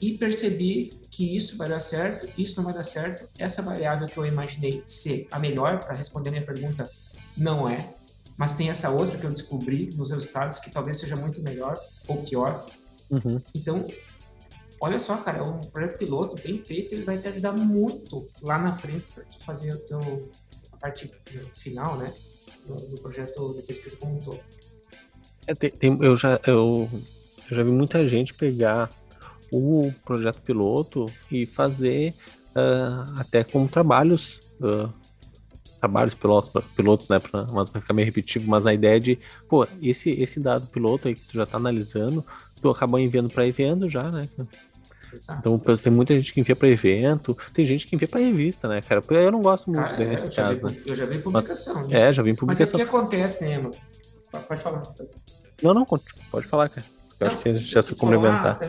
[0.00, 3.28] e percebi que isso vai dar certo, isso não vai dar certo.
[3.38, 6.88] Essa variável que eu imaginei ser a melhor para responder a minha pergunta
[7.36, 7.92] não é,
[8.36, 11.76] mas tem essa outra que eu descobri nos resultados que talvez seja muito melhor
[12.06, 12.64] ou pior.
[13.10, 13.38] Uhum.
[13.52, 13.84] Então,
[14.80, 18.58] olha só, cara, é um projeto piloto bem feito, ele vai te ajudar muito lá
[18.58, 20.30] na frente para tu fazer o teu,
[20.72, 21.10] a parte
[21.56, 22.12] final, né,
[22.66, 24.40] do, do projeto de pesquisa como um todo.
[25.46, 26.88] É, tem, tem, eu, já, eu,
[27.50, 28.90] eu, já vi muita gente pegar
[29.50, 32.12] o projeto piloto e fazer
[32.50, 34.92] uh, até como trabalhos, uh,
[35.80, 39.66] trabalhos pilotos, pilotos, né, pra, mas vai ficar meio repetitivo, mas a ideia de, pô,
[39.80, 42.24] esse, esse dado piloto aí que tu já tá analisando,
[42.60, 44.22] tu acaba enviando para evento já, né?
[45.12, 45.40] Exato.
[45.40, 48.80] Então tem muita gente que envia para evento, tem gente que envia para revista, né,
[48.82, 49.02] cara?
[49.08, 50.82] Eu não gosto muito cara, nesse caso, vi, né?
[50.84, 51.74] Eu já vi publicação.
[51.74, 52.66] Mas, é, já vi publicação.
[52.66, 53.74] Mas é que acontece, né, mano?
[54.46, 54.82] Pode falar.
[55.62, 56.86] Não, não, pode falar, cara.
[57.18, 58.60] Eu não, acho que a gente já se complementar.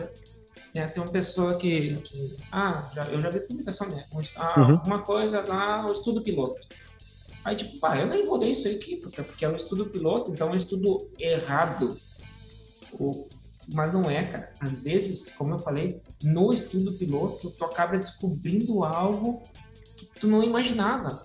[0.72, 1.96] É, tem uma pessoa que.
[1.96, 4.02] que ah, já, eu já vi publicação né?
[4.36, 4.74] Ah, uhum.
[4.86, 6.66] Uma coisa lá, o estudo piloto.
[7.44, 10.48] Aí, tipo, pá, eu nem vou ler isso aqui, porque é um estudo piloto, então
[10.48, 11.88] é um estudo errado.
[12.92, 13.28] O,
[13.72, 14.52] mas não é, cara.
[14.60, 19.42] Às vezes, como eu falei, no estudo piloto, tu acaba descobrindo algo
[19.96, 21.24] que tu não imaginava.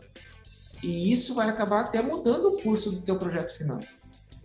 [0.84, 3.79] E isso vai acabar até mudando o curso do teu projeto final.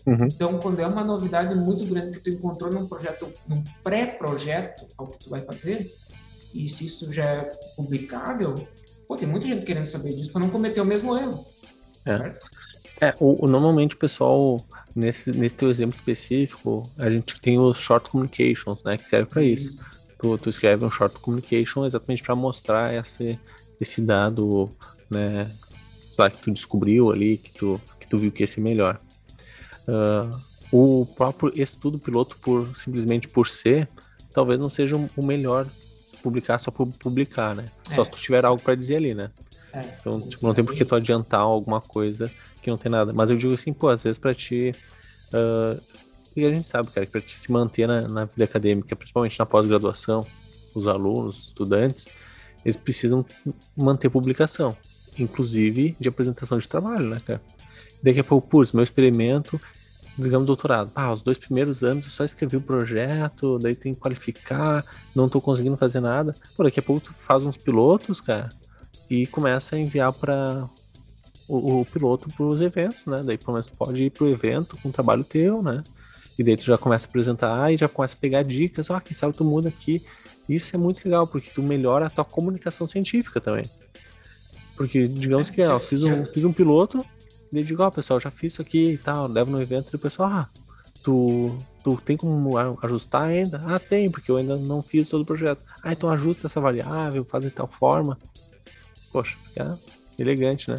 [0.06, 0.26] Uhum.
[0.26, 5.08] Então, quando é uma novidade muito grande que tu encontrou num projeto, num pré-projeto, ao
[5.08, 5.86] que tu vai fazer,
[6.54, 8.54] e se isso já é publicável,
[9.06, 11.44] pô, tem muita gente querendo saber disso para não cometer o mesmo erro.
[12.06, 12.32] É.
[13.00, 14.62] É, o, o, normalmente o pessoal,
[14.94, 19.42] nesse, nesse teu exemplo específico, a gente tem os short communications, né, que serve para
[19.42, 19.68] isso.
[19.68, 19.90] isso.
[20.18, 23.38] Tu, tu escreve um short communication exatamente para mostrar esse,
[23.80, 24.70] esse dado,
[25.08, 25.40] né,
[26.18, 28.98] lá, que tu descobriu ali, que tu, que tu viu que ia ser melhor.
[29.88, 30.30] Uh,
[30.70, 33.88] o próprio estudo piloto, por simplesmente por ser,
[34.32, 35.66] talvez não seja o melhor
[36.22, 37.64] publicar só por publicar, né?
[37.90, 37.94] É.
[37.94, 39.30] Só se tu tiver algo para dizer ali, né?
[39.72, 39.80] É.
[39.80, 42.30] Então, tipo, não tem por que tu adiantar alguma coisa
[42.61, 43.12] que não tem nada.
[43.12, 44.73] Mas eu digo assim, pô, às vezes para ti.
[45.33, 45.81] Uh,
[46.37, 49.38] e a gente sabe, cara, que pra te se manter na, na vida acadêmica, principalmente
[49.38, 50.27] na pós-graduação,
[50.75, 52.07] os alunos, os estudantes,
[52.64, 53.25] eles precisam
[53.77, 54.77] manter publicação,
[55.18, 57.40] inclusive de apresentação de trabalho, né, cara?
[58.03, 59.61] Daqui a pouco, putz, meu experimento,
[60.16, 60.90] digamos, doutorado.
[60.94, 65.29] Ah, os dois primeiros anos eu só escrevi o projeto, daí tem que qualificar, não
[65.29, 66.35] tô conseguindo fazer nada.
[66.57, 68.49] Pô, daqui a pouco tu faz uns pilotos, cara,
[69.09, 70.68] e começa a enviar para
[71.50, 73.20] o, o, piloto para os eventos, né?
[73.24, 75.82] Daí pelo menos pode ir pro evento com o trabalho teu, né?
[76.38, 79.00] E daí tu já começa a apresentar e já começa a pegar dicas, ó, oh,
[79.00, 80.02] quem sabe tu muda aqui.
[80.48, 83.64] Isso é muito legal, porque tu melhora a tua comunicação científica também.
[84.76, 87.04] Porque, digamos que, ó, fiz um, fiz um piloto,
[87.52, 89.96] e digo, ó, oh, pessoal, já fiz isso aqui e tal, levo no evento e
[89.96, 90.48] o pessoal, ah,
[91.02, 93.62] tu, tu tem como ajustar ainda?
[93.66, 95.62] Ah, tem, porque eu ainda não fiz todo o projeto.
[95.82, 98.16] Ah, então ajusta essa variável, faz de tal forma.
[99.12, 99.78] Poxa, fica
[100.18, 100.76] elegante, né?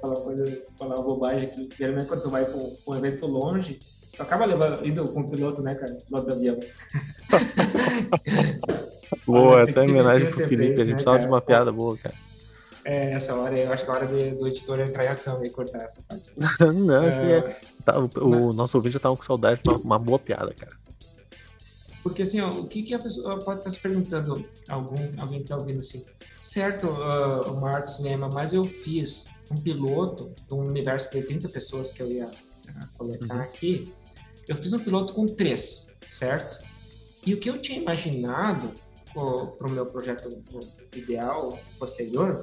[0.00, 1.68] Falar coisa, falar uma bobagem aqui.
[1.76, 3.78] Geralmente quando tu vai com um evento longe,
[4.16, 5.94] tu acaba levando, indo com o piloto, né, cara?
[5.94, 6.58] Piloto do avião.
[9.26, 12.14] boa, essa é homenagem pro Felipe, a gente né, precisava de uma piada boa, cara.
[12.84, 15.44] É, essa hora, eu acho que é a hora de, do editor entrar em ação
[15.44, 16.30] e cortar essa parte.
[16.36, 19.98] Não, é, é, tá, o, o nosso ouvinte já tava com saudade de uma, uma,
[19.98, 20.76] boa piada, cara.
[22.02, 25.48] Porque assim, ó, o que, que a pessoa pode estar se perguntando, algum, alguém que
[25.48, 26.04] tá ouvindo assim,
[26.42, 31.92] certo, uh, o Marcos lembra, mas eu fiz um piloto um universo de 30 pessoas
[31.92, 33.42] que eu ia uh, coletar uhum.
[33.42, 33.92] aqui,
[34.48, 36.64] eu fiz um piloto com três, certo?
[37.26, 38.72] E o que eu tinha imaginado
[39.12, 40.28] para o meu projeto
[40.94, 42.42] ideal posterior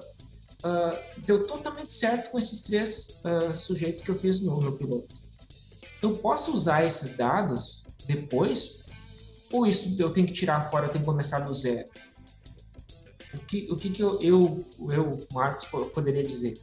[0.63, 5.15] uh, deu totalmente certo com esses três uh, sujeitos que eu fiz no, no piloto.
[6.01, 8.85] Eu posso usar esses dados depois?
[9.51, 11.89] Ou isso eu tenho que tirar fora, eu tenho que começar do zero?
[13.33, 16.53] O que, o que, que eu, eu, eu, Marcos, poderia dizer?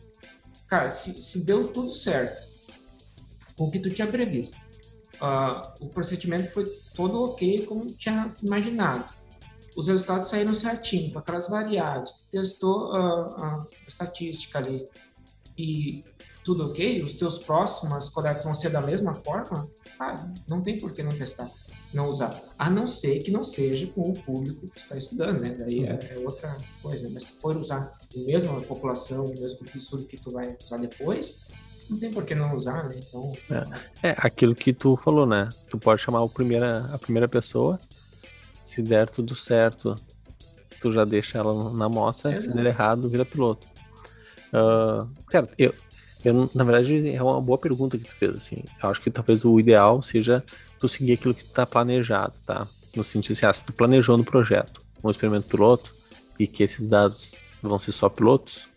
[0.68, 2.46] Cara, se, se deu tudo certo
[3.56, 4.56] com o que tu tinha previsto,
[5.20, 6.64] uh, o procedimento foi
[6.94, 9.08] todo ok como tinha imaginado,
[9.76, 14.88] os resultados saíram certinho, com aquelas variáveis, testou a, a estatística ali
[15.56, 16.04] e
[16.44, 19.68] tudo ok, os teus próximos coletas vão ser da mesma forma,
[20.00, 20.16] ah,
[20.48, 21.48] não tem por que não testar.
[21.92, 22.38] Não usar.
[22.58, 25.54] A não ser que não seja com o público que está estudando, né?
[25.58, 27.08] Daí é, é, outra coisa.
[27.12, 31.48] Mas se for usar a mesma população, o mesmo estudo que tu vai usar depois,
[31.88, 32.96] não tem por que não usar, né?
[32.98, 33.32] Então...
[34.02, 35.48] É, é aquilo que tu falou, né?
[35.70, 37.80] Tu pode chamar o primeira, a primeira pessoa,
[38.64, 39.96] se der tudo certo,
[40.80, 42.48] tu já deixa ela na amostra, Exato.
[42.48, 43.66] se der errado, vira piloto.
[44.48, 45.74] Uh, certo, eu,
[46.24, 48.56] eu, na verdade, é uma boa pergunta que tu fez, assim.
[48.82, 50.44] Eu acho que talvez o ideal seja
[50.78, 52.66] tu seguir aquilo que tu tá planejado, tá?
[52.96, 55.92] No sentido assim, ah, se tu planejou no projeto um experimento piloto
[56.38, 58.68] e que esses dados vão ser só pilotos,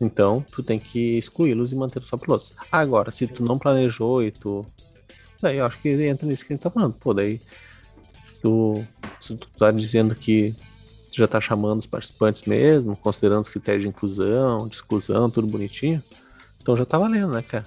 [0.00, 2.54] então tu tem que excluí-los e manter só pilotos.
[2.70, 4.66] Agora, se tu não planejou e tu.
[5.40, 6.94] Daí eu acho que entra nisso que a gente tá falando.
[6.94, 7.40] Pô, daí
[8.40, 8.84] tu,
[9.20, 10.54] se tu tá dizendo que
[11.10, 15.46] tu já tá chamando os participantes mesmo, considerando os critérios de inclusão, de exclusão, tudo
[15.46, 16.02] bonitinho,
[16.60, 17.64] então já tá valendo, né, cara?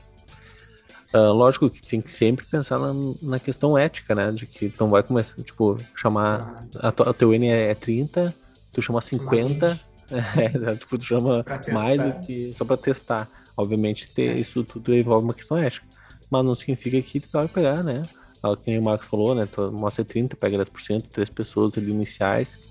[1.13, 2.93] Uh, lógico que tem que sempre pensar na,
[3.23, 4.31] na, questão ética, né?
[4.31, 6.67] De que então vai começar, tipo, chamar.
[6.79, 8.33] A, a teu N é 30,
[8.71, 9.79] tu chama 50,
[10.37, 13.27] é, tipo, tu chama mais do que só pra testar.
[13.57, 14.39] Obviamente, ter, é.
[14.39, 15.85] isso tudo envolve uma questão ética.
[16.29, 18.07] Mas não significa que tu vai pegar, né?
[18.41, 19.47] Como o Marcos falou, né?
[19.47, 22.69] Tu mostra 30, pega 10%, três pessoas ali iniciais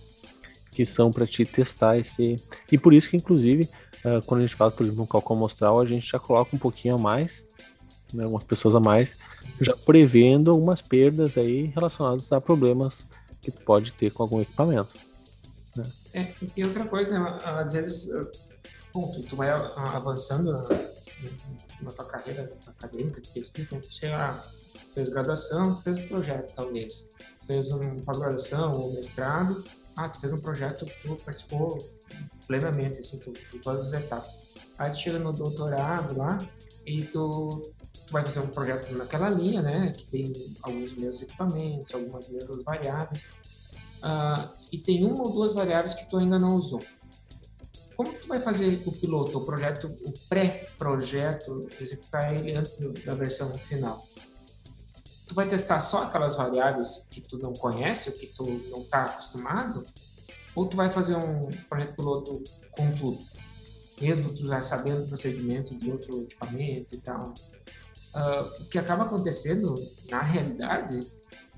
[0.71, 2.37] que são para te testar esse.
[2.71, 3.69] E por isso que, inclusive,
[4.05, 6.59] uh, quando a gente fala, por exemplo, um cálculo amostral, a gente já coloca um
[6.59, 7.48] pouquinho a mais
[8.13, 9.19] né, algumas pessoas a mais,
[9.61, 12.99] já prevendo algumas perdas aí relacionadas a problemas
[13.41, 14.91] que tu pode ter com algum equipamento.
[15.77, 15.85] Né?
[16.15, 17.39] É, e tem outra coisa, né?
[17.45, 18.11] Às vezes,
[18.93, 20.63] bom, tu, tu vai avançando na,
[21.83, 23.81] na, tua carreira acadêmica de pesquisa, né?
[23.81, 27.11] Tu fez graduação, fez um projeto, talvez.
[27.47, 29.63] Fez um pós-graduação ou mestrado,
[29.97, 31.79] ah, tu fez um projeto, tu participou
[32.47, 34.55] plenamente, assim, tu, tu, todas as etapas.
[34.79, 36.39] Aí tu chega no doutorado lá
[36.87, 37.71] e tu
[38.13, 40.33] vai fazer um projeto naquela linha, né, que tem
[40.63, 43.31] alguns mesmos equipamentos, algumas mesmas variáveis,
[44.03, 46.83] uh, e tem uma ou duas variáveis que tu ainda não usou.
[47.97, 53.15] Como tu vai fazer o piloto, o projeto, o pré-projeto, executar ele antes do, da
[53.15, 54.05] versão final?
[55.27, 59.07] Tu vai testar só aquelas variáveis que tu não conhece, ou que tu não está
[59.07, 59.85] acostumado,
[60.55, 63.19] ou tu vai fazer um projeto piloto com tudo?
[64.01, 67.35] mesmo tu já sabendo o procedimento de outro equipamento e tal
[68.19, 69.75] uh, o que acaba acontecendo,
[70.11, 71.01] na realidade,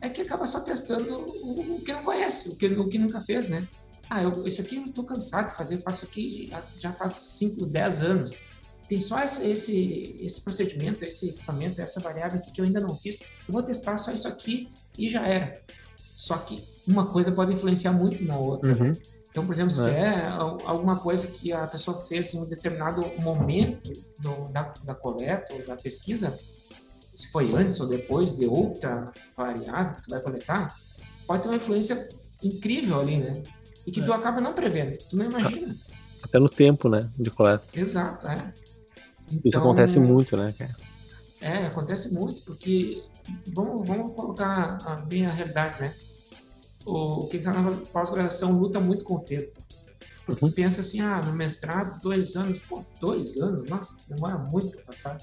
[0.00, 3.48] é que acaba só testando o, que não conhece, o que, o que nunca fez,
[3.48, 3.66] né?
[4.08, 7.66] Ah, eu, isso aqui eu estou cansado de fazer, eu faço aqui já faz 5,
[7.66, 8.36] 10 anos.
[8.88, 12.96] Tem só esse, esse, esse procedimento, esse equipamento, essa variável aqui que eu ainda não
[12.96, 13.20] fiz.
[13.46, 15.62] Eu vou testar só isso aqui e já era.
[15.96, 18.72] Só que uma coisa pode influenciar muito na outra.
[18.72, 18.92] Uhum.
[19.30, 19.74] Então, por exemplo, é.
[19.74, 20.26] se é
[20.64, 25.64] alguma coisa que a pessoa fez em um determinado momento do, da, da coleta ou
[25.64, 26.36] da pesquisa,
[27.14, 30.68] se foi antes ou depois de outra variável que tu vai coletar,
[31.26, 32.08] pode ter uma influência
[32.42, 33.42] incrível ali, né?
[33.86, 34.04] E que é.
[34.04, 35.74] tu acaba não prevendo, tu não imagina.
[36.22, 37.64] Até no tempo, né, de coleta.
[37.74, 38.52] Exato, é.
[39.30, 40.70] Então, Isso acontece muito, né, cara?
[41.40, 43.02] É, acontece muito, porque
[43.54, 45.94] vamos, vamos colocar a, bem a realidade, né?
[46.84, 49.60] O quem está na pós-graduação luta muito com o tempo.
[50.24, 50.52] Porque uhum.
[50.52, 52.58] pensa assim, ah, no mestrado, dois anos.
[52.60, 53.64] Pô, dois anos?
[53.68, 55.18] Nossa, demora muito para passar.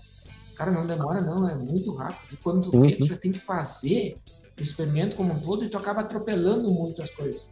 [0.55, 2.34] Cara, não demora não, é muito rápido.
[2.34, 2.82] E quando tu uhum.
[2.82, 4.18] vê, tu já tem que fazer
[4.60, 7.49] o experimento como um todo e tu acaba atropelando muitas coisas.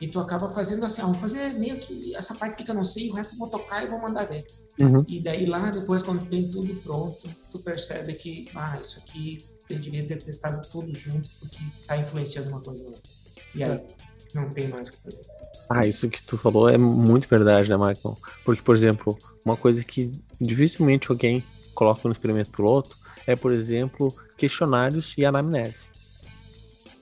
[0.00, 2.74] E tu acaba fazendo assim, ah, vamos fazer meio que essa parte aqui que eu
[2.74, 4.44] não sei, o resto eu vou tocar e vou mandar ver.
[4.80, 5.04] Uhum.
[5.06, 9.38] E daí lá, depois, quando tem tudo pronto, tu percebe que, ah, isso aqui
[9.78, 13.10] devia ter testado tudo junto, porque tá influenciando uma coisa ou outra.
[13.54, 13.86] E aí, é.
[14.34, 15.22] não tem mais o que fazer.
[15.68, 18.16] Ah, isso que tu falou é muito verdade, né, Michael?
[18.44, 21.42] Porque, por exemplo, uma coisa que dificilmente alguém
[21.74, 25.84] coloca no experimento piloto é, por exemplo, questionários e anamnese.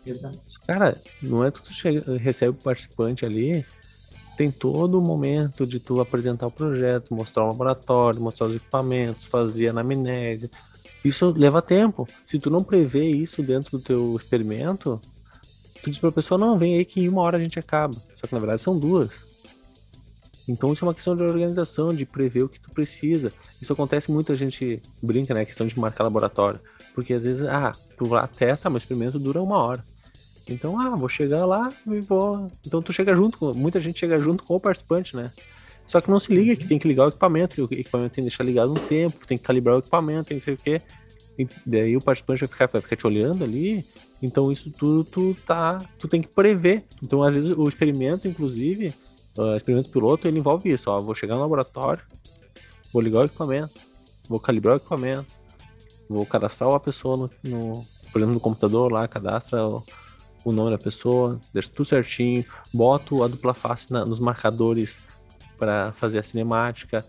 [0.05, 0.39] Exato.
[0.67, 3.65] Cara, não é que tu chega, recebe o participante ali,
[4.37, 9.27] tem todo o momento de tu apresentar o projeto, mostrar o laboratório, mostrar os equipamentos,
[9.27, 10.51] fazer anamnese.
[11.05, 12.07] Isso leva tempo.
[12.27, 15.01] Se tu não prevê isso dentro do teu experimento,
[15.83, 17.95] tu diz pra pessoa, não, vem aí que em uma hora a gente acaba.
[17.95, 19.11] Só que na verdade são duas.
[20.49, 23.33] Então isso é uma questão de organização, de prever o que tu precisa.
[23.61, 25.43] Isso acontece muito, a gente brinca, né?
[25.43, 26.59] A questão de marcar laboratório.
[26.95, 29.83] Porque às vezes, ah, tu lá testa, o experimento dura uma hora.
[30.49, 32.51] Então, ah, vou chegar lá e vou.
[32.67, 33.55] Então tu chega junto, com...
[33.55, 35.31] muita gente chega junto com o participante, né?
[35.91, 38.23] Só que não se liga que tem que ligar o equipamento, que o equipamento tem
[38.23, 40.81] que deixar ligado um tempo, tem que calibrar o equipamento, tem que sei o quê.
[41.37, 43.85] E daí o participante vai ficar, vai ficar te olhando ali.
[44.23, 45.79] Então isso tudo tu tá.
[45.99, 46.85] Tu tem que prever.
[47.03, 48.95] Então, às vezes, o experimento, inclusive,
[49.37, 50.89] o experimento piloto, ele envolve isso.
[50.89, 52.05] Ó, vou chegar no laboratório,
[52.93, 53.75] vou ligar o equipamento,
[54.29, 55.35] vou calibrar o equipamento,
[56.09, 57.73] vou cadastrar a pessoa no, no,
[58.13, 59.83] por exemplo, no computador lá, cadastra o,
[60.45, 65.10] o nome da pessoa, deixa tudo certinho, boto a dupla face na, nos marcadores
[65.61, 67.05] para fazer a cinemática,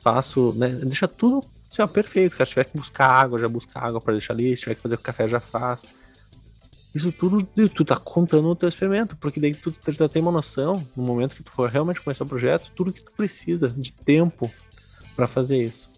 [0.00, 1.44] faço, né, deixa tudo
[1.76, 4.62] assim, ó, perfeito, se tiver que buscar água, já busca água para deixar ali, se
[4.62, 5.82] tiver que fazer café, já faz.
[6.94, 10.32] Isso tudo, tu tá contando no teu experimento, porque daí tu, tu já tem uma
[10.32, 13.92] noção, no momento que tu for realmente começar o projeto, tudo que tu precisa de
[13.92, 14.50] tempo
[15.14, 15.90] para fazer isso.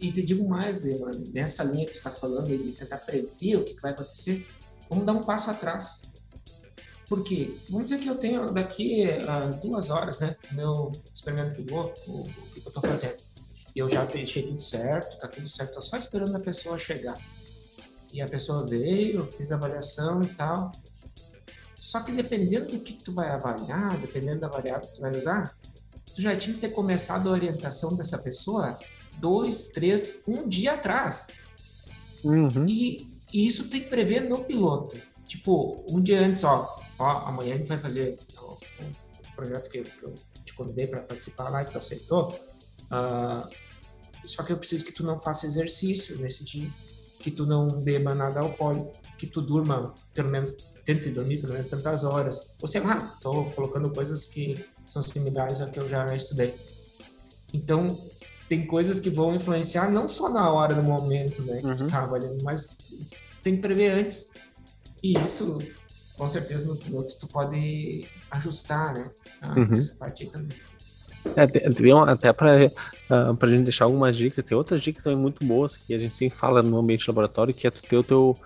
[0.00, 0.84] E te digo mais,
[1.32, 4.46] nessa linha que você está falando, de tentar prever o que vai acontecer,
[4.88, 6.02] vamos dar um passo atrás.
[7.10, 7.52] Por quê?
[7.68, 12.24] Vamos dizer que eu tenho daqui a duas horas, né, meu experimento piloto, o, o
[12.54, 13.16] que eu estou fazendo.
[13.74, 17.18] E eu já deixei tudo certo, tá tudo certo, tô só esperando a pessoa chegar.
[18.12, 20.70] E a pessoa veio, fez a avaliação e tal.
[21.74, 25.52] Só que dependendo do que tu vai avaliar, dependendo da variável que tu vai usar,
[26.14, 28.78] tu já tinha que ter começado a orientação dessa pessoa
[29.18, 31.26] dois, três, um dia atrás.
[32.22, 32.68] Uhum.
[32.68, 34.96] E, e isso tem que prever no piloto.
[35.24, 39.82] Tipo, um dia antes, ó, ó amanhã a gente vai fazer o, o projeto que,
[39.82, 42.28] que, eu te convidei para participar lá, que tu aceitou.
[42.92, 43.48] Uh,
[44.24, 46.70] só que eu preciso que tu não faça exercício nesse dia
[47.20, 51.68] que tu não beba nada alcoólico, que tu durma pelo menos, tente dormir pelo menos
[51.68, 52.54] tantas horas.
[52.60, 54.54] Ou sei lá, tô colocando coisas que
[54.86, 56.54] são similares ao que eu já estudei.
[57.52, 57.86] Então,
[58.48, 61.76] tem coisas que vão influenciar não só na hora do momento, né, que uhum.
[61.76, 62.78] tu tá trabalhando, mas
[63.42, 64.28] tem que prever antes.
[65.02, 65.58] E isso,
[66.20, 69.10] com certeza, no piloto tu pode ajustar, né,
[69.56, 69.74] uhum.
[69.74, 70.58] essa parte aí também.
[71.34, 71.62] É, tem,
[72.06, 72.70] até para uh,
[73.08, 76.14] ah, a gente deixar algumas dicas, tem outras dicas também muito boas que a gente
[76.14, 78.36] sempre fala no ambiente laboratório, que é tu ter o teu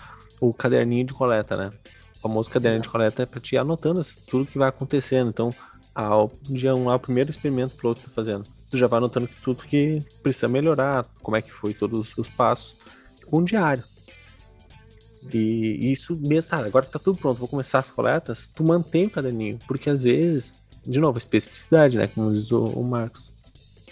[0.40, 1.72] o caderninho de coleta, né?
[2.18, 5.30] O famoso caderninho de coleta é para te ir anotando tudo que vai acontecendo.
[5.30, 5.50] Então,
[5.92, 9.28] ao dia 1 um, ao primeiro experimento piloto que tá fazendo, tu já vai anotando
[9.42, 12.76] tudo que precisa melhorar, como é que foi todos os passos,
[13.26, 13.82] com um diário.
[15.32, 19.10] E isso mesmo, ah, agora tá tudo pronto, vou começar as coletas, tu mantém o
[19.10, 22.08] caderninho, porque às vezes de novo, especificidade, né?
[22.08, 23.32] Como diz o, o Marcos.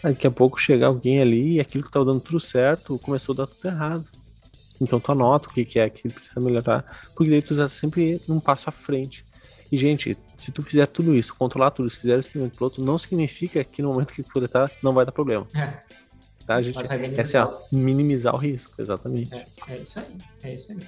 [0.02, 3.38] Daqui a pouco chega alguém ali e aquilo que estava dando tudo certo começou a
[3.38, 4.04] dar tudo errado.
[4.80, 8.20] Então tu anota o que, que é que precisa melhorar, porque daí tu está sempre
[8.28, 9.24] um passo à frente.
[9.70, 12.98] E, gente, se tu fizer tudo isso, controlar tudo, se fizer o experimento piloto, não
[12.98, 15.46] significa que no momento que tu coletar não vai dar problema.
[15.54, 15.80] É.
[16.44, 16.78] Tá, gente?
[17.16, 19.32] Essa é a, minimizar o risco, exatamente.
[19.32, 20.06] É, é, isso aí,
[20.42, 20.78] é isso aí.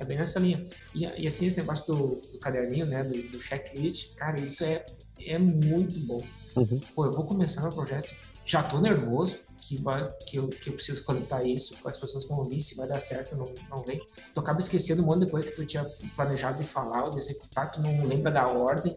[0.00, 0.66] É bem nessa linha.
[0.94, 4.84] E, e assim, esse negócio do, do caderninho, né, do, do checklist, cara, isso é
[5.26, 6.22] é muito bom.
[6.56, 6.80] Uhum.
[6.94, 10.74] Pô, eu vou começar meu projeto, já tô nervoso, que, vai, que, eu, que eu
[10.74, 13.84] preciso conectar isso as pessoas que vão ouvir, se vai dar certo ou não, não
[13.84, 14.00] vem.
[14.32, 15.84] Tu acaba esquecendo um monte de coisa que tu tinha
[16.16, 18.96] planejado de falar ou de executar, tu não lembra da ordem.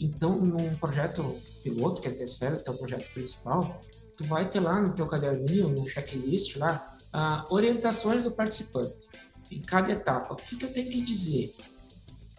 [0.00, 3.80] Então, num projeto piloto, que é terceiro, teu projeto principal,
[4.16, 8.92] tu vai ter lá no teu caderninho, no checklist lá, uh, orientações do participante
[9.56, 10.34] em cada etapa.
[10.34, 11.52] O que, que eu tenho que dizer?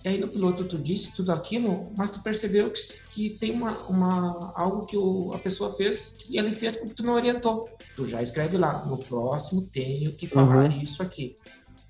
[0.04, 3.76] E aí no piloto tu disse tudo aquilo, mas tu percebeu que, que tem uma,
[3.88, 7.68] uma, algo que o, a pessoa fez que ele fez porque tu não orientou.
[7.96, 10.82] Tu já escreve lá, no próximo tenho que falar uhum.
[10.82, 11.36] isso aqui.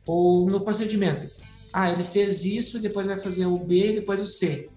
[0.06, 1.30] Ou no procedimento.
[1.74, 4.70] Ah, ele fez isso, depois vai fazer o B, depois o C.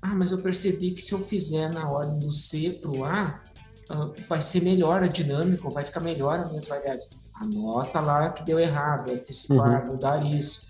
[0.00, 3.42] Ah, mas eu percebi que se eu fizer na ordem do C para o A,
[3.90, 7.10] uh, vai ser melhor a dinâmica, vai ficar melhor as minhas variáveis.
[7.40, 9.92] Anota lá que deu errado, antecipar, uhum.
[9.92, 10.66] mudar isso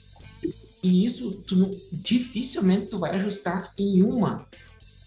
[0.86, 4.46] e isso tu não, dificilmente tu vai ajustar em uma,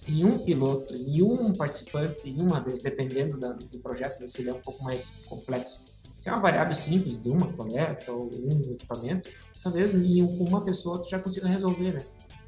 [0.07, 4.49] em um piloto, em um participante, em uma vez, dependendo da, do projeto, se ele
[4.49, 5.85] é um pouco mais complexo.
[6.19, 9.29] Se é uma variável simples de uma coleta ou um equipamento,
[9.63, 12.01] talvez em uma pessoa tu já consiga resolver, né?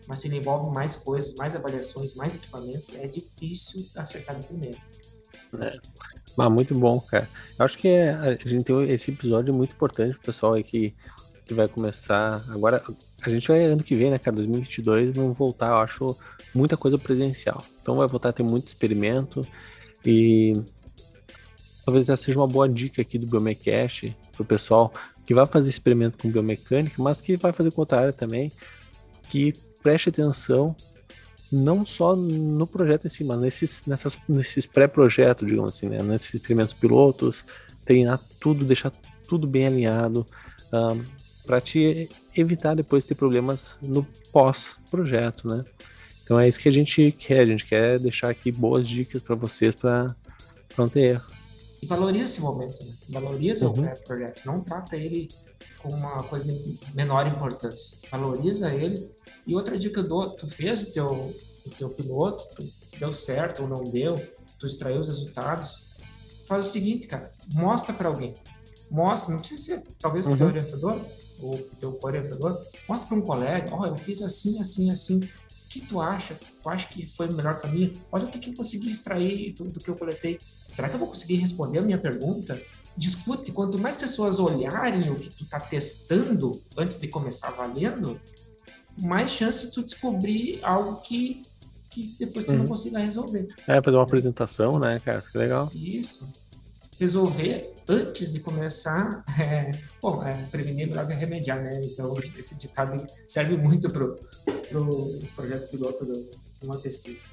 [0.07, 4.77] Mas se ele envolve mais coisas, mais avaliações, mais equipamentos, é difícil acertar no primeiro.
[5.57, 5.79] É.
[6.37, 7.27] Ah, muito bom, cara.
[7.59, 10.93] Eu acho que é, a gente tem esse episódio muito importante pro pessoal aí que
[11.51, 12.43] que vai começar.
[12.49, 12.81] Agora,
[13.21, 14.37] a gente vai ano que vem, né, cara?
[14.37, 16.17] 2022, vamos voltar, eu acho,
[16.55, 17.63] muita coisa presencial.
[17.81, 19.45] Então vai voltar a ter muito experimento
[20.05, 20.53] e
[21.85, 24.93] talvez essa seja uma boa dica aqui do Biomecast pro pessoal
[25.25, 28.51] que vai fazer experimento com biomecânica, mas que vai fazer com outra área também,
[29.29, 29.53] que
[29.83, 30.75] preste atenção
[31.51, 36.01] não só no projeto em si, mas nesses, nessas, nesses pré-projetos, digamos assim, né?
[36.01, 37.43] Nesses experimentos pilotos,
[37.85, 38.91] treinar tudo, deixar
[39.27, 40.25] tudo bem alinhado.
[40.73, 41.03] Um,
[41.45, 45.65] para te evitar depois ter problemas no pós-projeto, né?
[46.23, 49.35] Então é isso que a gente quer, a gente quer deixar aqui boas dicas para
[49.35, 50.15] vocês para
[50.77, 51.31] não ter erro.
[51.81, 52.93] E valoriza esse momento, né?
[53.09, 53.83] valoriza uhum.
[53.83, 55.27] o projeto, não trata ele
[55.79, 59.13] como uma coisa de menor importância, valoriza ele.
[59.45, 61.33] E outra dica eu dou, tu fez o teu,
[61.65, 62.45] o teu piloto,
[62.99, 64.15] deu certo ou não deu,
[64.59, 65.97] tu extraiu os resultados,
[66.47, 68.33] faz o seguinte, cara, mostra para alguém,
[68.89, 70.37] mostra, não precisa ser talvez o uhum.
[70.37, 70.99] teu orientador,
[71.39, 72.57] o teu orientador,
[72.87, 75.19] mostra para um colega, ó, eu fiz assim, assim, assim.
[75.71, 76.35] O que tu acha?
[76.35, 77.93] Tu acha que foi melhor para mim?
[78.11, 80.37] Olha o que, que eu consegui extrair do, do que eu coletei.
[80.41, 82.61] Será que eu vou conseguir responder a minha pergunta?
[82.97, 83.53] Discute.
[83.53, 88.19] Quanto mais pessoas olharem o que tu tá testando antes de começar valendo,
[89.01, 91.41] mais chance de tu descobrir algo que,
[91.89, 92.67] que depois tu não Uhum.
[92.67, 93.47] consiga resolver.
[93.65, 95.21] É, fazer uma apresentação, né, cara?
[95.21, 95.71] Que legal.
[95.73, 96.27] Isso.
[97.01, 99.23] Resolver antes de começar.
[99.41, 99.71] É,
[100.01, 101.81] bom, é, prevenir é melhor que remediar, né?
[101.83, 104.19] Então, esse ditado serve muito pro,
[104.69, 104.89] pro
[105.35, 107.25] projeto piloto do- de uma pesquisa.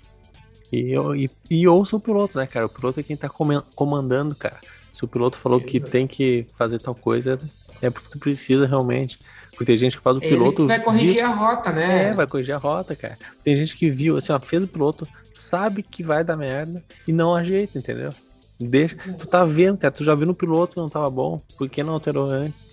[0.72, 2.64] E, e, e ouça o piloto, né, cara?
[2.64, 4.56] O piloto é quem tá comen- comandando, cara.
[4.92, 5.92] Se o piloto falou que Exato.
[5.92, 7.36] tem que fazer tal coisa,
[7.82, 9.18] é porque tu precisa realmente.
[9.50, 10.56] Porque tem gente que faz o Ele piloto.
[10.62, 12.04] que vai corrigir a rota, né?
[12.08, 13.16] É, vai corrigir a rota, cara.
[13.44, 17.12] Tem gente que viu, assim, ó, fez o piloto, sabe que vai dar merda e
[17.12, 18.14] não ajeita, entendeu?
[18.60, 21.68] Deixa, tu tá vendo, cara, tu já viu no piloto que não tava bom, por
[21.68, 22.66] que não alterou antes?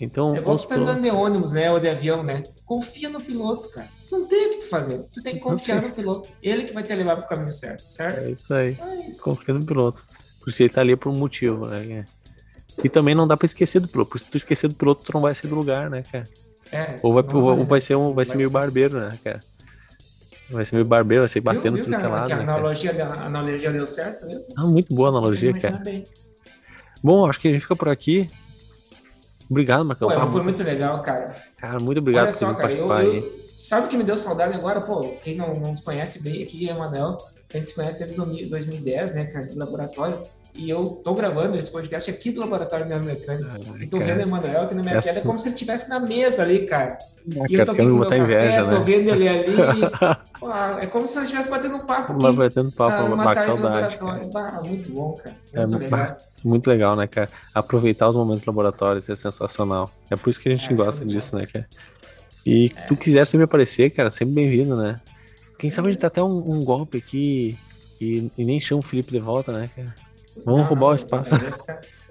[0.00, 1.70] Então, É os tu tá andando de ônibus, né?
[1.70, 2.42] Ou de avião, né?
[2.66, 3.88] Confia no piloto, cara.
[4.12, 5.02] Não tem o que tu fazer.
[5.12, 6.28] Tu tem que confiar no piloto.
[6.42, 8.18] Ele que vai te levar pro caminho certo, certo?
[8.20, 9.22] é isso aí, É isso.
[9.22, 10.02] confia no piloto.
[10.44, 12.04] Porque ele tá ali por um motivo, né?
[12.84, 15.14] E também não dá pra esquecer do piloto, porque se tu esquecer do piloto, tu
[15.14, 16.28] não vai ser do lugar, né, cara?
[16.70, 19.40] É, Ou vai, ou vai ser um, vai ser vai meio ser- barbeiro, né, cara?
[20.50, 22.36] Vai ser meio barbeiro, vai ser batendo viu, viu, tudo que é cara, que a
[22.36, 24.40] né, analogia, a analogia deu certo, viu?
[24.56, 25.76] Ah, muito boa analogia, Você cara.
[25.78, 26.04] bem.
[27.02, 28.30] Bom, acho que a gente fica por aqui.
[29.50, 30.08] Obrigado, Marcão.
[30.08, 31.34] Pô, foi muito- muito legal, cara.
[31.56, 33.16] Cara, muito obrigado Olha por só, cara, eu, participar aí.
[33.18, 34.80] eu- sabe o que me deu saudade agora?
[34.80, 37.16] Pô, quem não, não nos conhece bem aqui é o Manel.
[37.54, 38.16] A gente se conhece desde
[38.46, 40.20] 2010, né, cara, de laboratório.
[40.58, 43.50] E eu tô gravando esse podcast aqui do Laboratório Neomecânico.
[43.78, 44.14] E tô cara.
[44.14, 46.42] vendo o Emanuel aqui na minha Essa- tela, é como se ele estivesse na mesa
[46.42, 46.96] ali, cara.
[47.26, 48.82] E cara, eu tô aqui quero com o meu café, inveja, tô né?
[48.82, 49.46] vendo ele ali.
[50.40, 52.36] Pô, é como se nós estivesse batendo um papo aqui.
[52.36, 53.96] batendo papo, ah, uma tarde no saudade.
[54.02, 54.30] laboratório.
[54.32, 54.50] cara.
[54.52, 55.36] Bah, muito bom, cara.
[55.52, 55.98] É, Muito legal.
[56.00, 57.28] bah, muito legal, né, cara?
[57.54, 59.90] Aproveitar os momentos laboratórios é sensacional.
[60.10, 61.66] É por isso que a gente É, gosta disso, né, cara?
[62.46, 64.94] E tu quiser sempre aparecer, cara, sempre bem-vindo, né?
[65.58, 67.58] Quem sabe a gente dá até um, um golpe aqui
[68.00, 69.94] e, e nem chama o Felipe de volta, né, cara?
[70.44, 71.30] Vamos Não, roubar o espaço.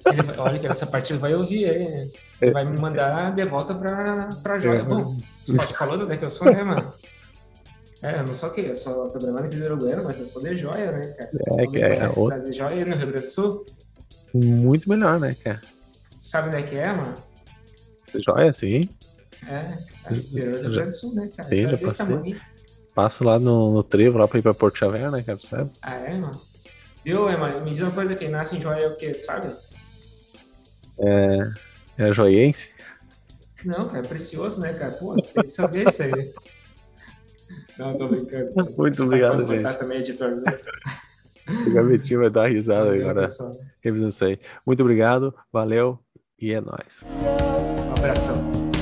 [0.08, 2.08] ele vai olha que essa parte ele vai ouvir aí, né?
[2.42, 4.80] Ele vai me mandar de volta pra, pra joia.
[4.80, 4.84] É.
[4.84, 5.16] Bom,
[5.46, 6.92] tu fa- falou de onde é que eu sou, né, mano?
[8.02, 8.66] É, eu não sou o quê?
[8.68, 11.30] Eu sou, tô gravando aqui do Uruguaiana, mas eu sou de joia, né, cara?
[11.60, 13.66] É, que é a outra- de joia no Rio Grande do Sul?
[14.34, 15.60] Muito melhor, né, cara?
[16.12, 17.14] Tu sabe onde é que é, mano?
[18.16, 18.90] Joia, sim.
[19.48, 19.60] É,
[20.06, 21.50] aí do interior do Rio Grande do Sul, né, cara?
[21.50, 22.36] Sim, já passei.
[22.96, 25.38] Passo lá no, no trevo lá pra ir pra Porto Xavier, né, cara?
[25.38, 25.70] Sabe?
[25.82, 26.32] Ah, é, mano?
[27.04, 27.50] Viu, Emma?
[27.60, 29.48] Me diz uma coisa, quem nasce em joia é o quê, sabe?
[31.98, 32.70] É joiense.
[33.64, 34.94] Não, cara, é precioso, né, cara?
[34.94, 36.12] Pô, tem que saber isso aí.
[37.78, 38.54] Não, tô brincando.
[38.78, 39.78] Muito Você obrigado, gente.
[39.78, 40.32] também, editor.
[40.38, 40.58] né?
[41.68, 43.22] O Gavetinho vai dar risada Valeu, agora.
[43.22, 43.56] pessoal.
[43.82, 44.40] revisando isso aí.
[44.66, 46.00] Muito obrigado, valeu
[46.40, 47.04] e é nóis.
[47.90, 48.75] Um abração.